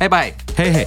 [0.01, 0.35] Hei bye!
[0.59, 0.87] Hei hei!